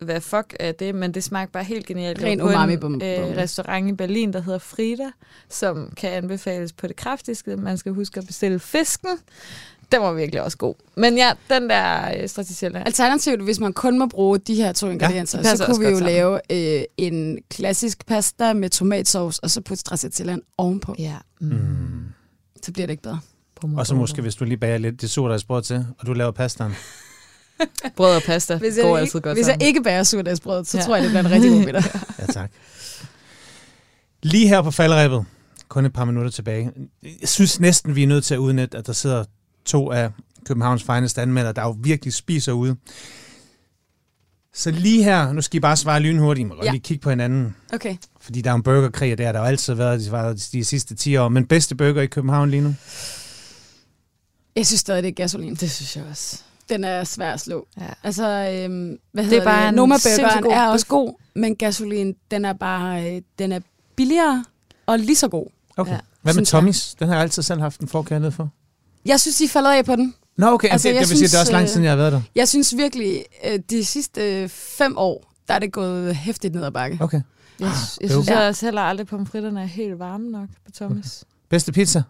[0.00, 0.94] hvad fuck er det?
[0.94, 2.22] Men det smagte bare helt genialt.
[2.22, 5.10] Ren på umami en bum- øh, restaurant i Berlin, der hedder Frida,
[5.50, 7.56] som kan anbefales på det kraftigste.
[7.56, 9.10] Man skal huske at bestille fisken.
[9.92, 10.74] Den var virkelig også god.
[10.96, 12.82] Men ja, den der øh, stracciatella.
[12.86, 15.92] Alternativt, hvis man kun må bruge de her to ingredienser, ja, så kunne vi jo
[15.92, 20.94] godt lave øh, en klassisk pasta med tomatsauce, og så putte stracciatellaen ovenpå.
[20.98, 21.16] Ja.
[21.40, 22.04] Mm.
[22.62, 23.20] Så bliver det ikke bedre.
[23.62, 26.72] Og så måske, hvis du lige bager lidt det surdejsbrød til, og du laver pastaen.
[27.96, 29.66] Brød og pasta Hvis går jeg, altid ikke, godt hvis jeg sammen.
[29.66, 30.84] ikke bager surdagsbrød, så ja.
[30.84, 31.82] tror jeg, det bliver en rigtig god middag.
[32.18, 32.50] Ja, tak.
[34.22, 35.24] Lige her på faldrebet,
[35.68, 36.70] kun et par minutter tilbage.
[37.02, 39.24] Jeg synes næsten, vi er nødt til at udnytte, at der sidder
[39.68, 40.10] to af
[40.46, 42.76] Københavns fineste anmeldere, der jo virkelig spiser ude.
[44.54, 46.70] Så lige her, nu skal I bare svare lynhurtigt, I må godt Ja.
[46.70, 47.56] lige kigge på hinanden.
[47.72, 47.96] Okay.
[48.20, 50.00] Fordi der er en burgerkrig, der der har altid været
[50.52, 51.28] de, de sidste 10 år.
[51.28, 52.74] Men bedste burger i København lige nu?
[54.56, 55.54] Jeg synes stadig, det er gasolin.
[55.54, 56.42] Det synes jeg også.
[56.68, 57.66] Den er svær at slå.
[57.80, 57.86] Ja.
[58.04, 59.74] Altså, øhm, hvad Det hedder er bare det?
[59.74, 63.60] Noma Burgeren god er også god, men gasolin, den er bare øh, den er
[63.96, 64.44] billigere
[64.86, 65.46] og lige så god.
[65.76, 65.92] Okay.
[65.92, 66.46] Ja, Hvad med.
[66.46, 66.94] Tommys?
[66.94, 68.50] Den har jeg altid selv haft en forkærlighed for.
[69.08, 70.14] Jeg synes, de falder af på den.
[70.36, 70.68] Nå, okay.
[70.68, 71.92] Altså, Altså, det, jeg det vil sige, synes, det er også lang tid, siden jeg
[71.92, 72.20] har været der.
[72.34, 76.64] Jeg synes virkelig, øh, de sidste øh, fem år, der er det gået hæftigt ned
[76.64, 76.98] ad bakke.
[77.00, 77.20] Okay.
[77.60, 80.70] Jeg, jeg det synes er- også heller aldrig, at pomfritterne er helt varme nok på
[80.74, 81.24] Thomas.
[81.50, 82.02] Bedste pizza?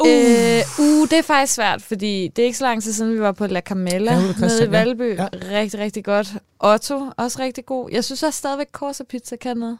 [0.00, 0.08] Uh.
[0.08, 3.20] Øh, uh, det er faktisk svært, fordi det er ikke så lang tid siden, vi
[3.20, 4.70] var på La Camella Ja, nede i.
[4.70, 5.16] Valby.
[5.16, 5.26] Ja.
[5.50, 6.34] Rigtig, rigtig godt.
[6.60, 7.88] Otto, også rigtig god.
[7.92, 9.78] Jeg synes også stadigvæk, Corsa Pizza kan noget.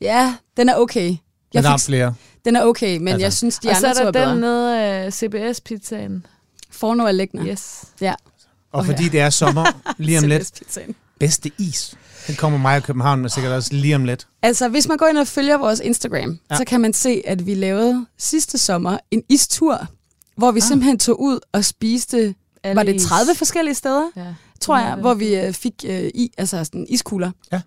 [0.00, 1.16] Ja, den er okay.
[1.54, 2.14] Jeg der er fik, flere.
[2.44, 3.24] den er okay, men Altså.
[3.24, 5.00] jeg synes, de og så andre er to der er den bedre.
[5.00, 6.26] nede uh, CBS-pizzaen.
[6.70, 7.46] Forno og Lægner.
[7.46, 7.84] Yes.
[8.00, 8.14] Ja.
[8.72, 9.64] Og fordi det er sommer,
[9.98, 10.62] lige om lidt.
[11.18, 11.94] Bedste is.
[12.26, 14.26] Den kommer mig og København, men sikkert også lige om lidt.
[14.42, 16.56] Altså, hvis man går ind og følger vores Instagram, Ja.
[16.56, 19.86] så kan man se, at vi lavede sidste sommer en istur,
[20.36, 20.62] hvor vi ah.
[20.62, 23.02] simpelthen tog ud og spiste, Alle var det is.
[23.04, 24.34] 30 forskellige steder, Ja.
[24.60, 27.60] tror jeg, hvor vi øh, fik øh, i, altså sådan iskugler Ja.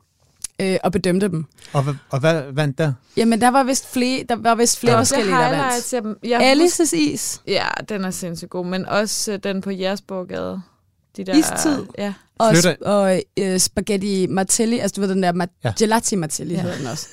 [0.62, 1.46] Øh, og bedømte dem.
[1.74, 2.94] Og, hvad- og hvad vandt der?
[3.18, 5.94] Jamen, der var vist flere, der var vist flere Der var forskellige, der vandt.
[6.24, 10.62] Jeg, jeg Alices is Ja, den er sindssygt god, men også øh, den på Jersborgade.
[11.18, 11.86] De der, Istid.
[11.98, 12.14] Ja.
[12.40, 15.70] og, Flytter- og øh, spaghetti martelli, altså du ved den der ma- Ja.
[15.70, 15.74] ja.
[15.80, 16.58] gelati martelli, Ja.
[16.60, 16.62] ja.
[16.64, 17.08] hedder den også.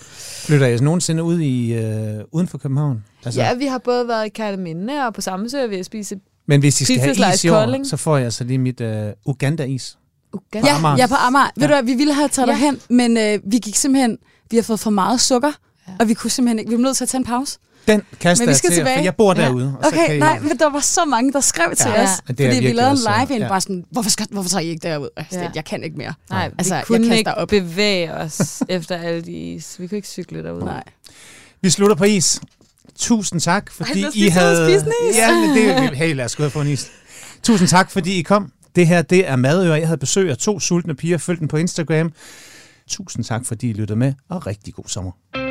[0.47, 3.05] Flytter jeg nogensinde ud i øh, uden for København?
[3.25, 6.61] Altså, ja, vi har både været i Kærteminde og på Samsø ved at spise Men
[6.61, 7.87] hvis I skal have is i år, Kolding.
[7.87, 9.99] så får jeg så lige mit øh, Uganda-is.
[10.33, 10.69] Uganda.
[10.71, 11.45] Ja, ja, på Amager.
[11.57, 11.61] Ja.
[11.61, 12.53] Ved du hvad, vi ville have taget Ja.
[12.53, 12.59] ja.
[12.59, 14.19] derhen, men øh, vi gik simpelthen,
[14.51, 15.49] vi har fået for meget sukker,
[15.87, 15.93] Ja.
[15.93, 15.97] ja.
[16.01, 17.59] og vi kunne simpelthen ikke, vi var nødt til at tage en pause.
[17.89, 19.05] Den kaster Men vi jeg skal til jer, for tilbage.
[19.05, 19.43] jeg bor Ja.
[19.43, 19.77] derude.
[19.79, 22.03] Og så kan Okay, I, nej, men der var så mange, der skrev til Ja,
[22.03, 23.49] os, er fordi vi virkelig lavede en live ind, ja.
[23.49, 25.09] bare sådan, hvorfor, skal, hvorfor tager I ikke derud?
[25.17, 25.45] Altså, Ja.
[25.45, 25.51] ja.
[25.55, 26.15] Jeg kan ikke mere.
[26.31, 27.49] Nej, Altså, jeg vi kunne kaster ikke op.
[27.49, 29.77] bevæge os efter alle de is.
[29.81, 30.65] Vi kunne ikke cykle derude.
[30.65, 30.83] Nej.
[31.61, 32.41] Vi slutter på is.
[32.99, 34.85] Tusind tak, fordi os I havde...
[35.15, 36.87] Ja, men det, hey, lad os gå ud og få en is.
[37.43, 38.53] Tusind tak, fordi I kom.
[38.77, 39.75] Det her, det er Madøer.
[39.75, 41.19] Jeg havde besøg af to sultne piger.
[41.19, 42.13] Følg den på Instagram.
[42.89, 45.48] Tusind tak, fordi I lyttede med, og rigtig god sommer.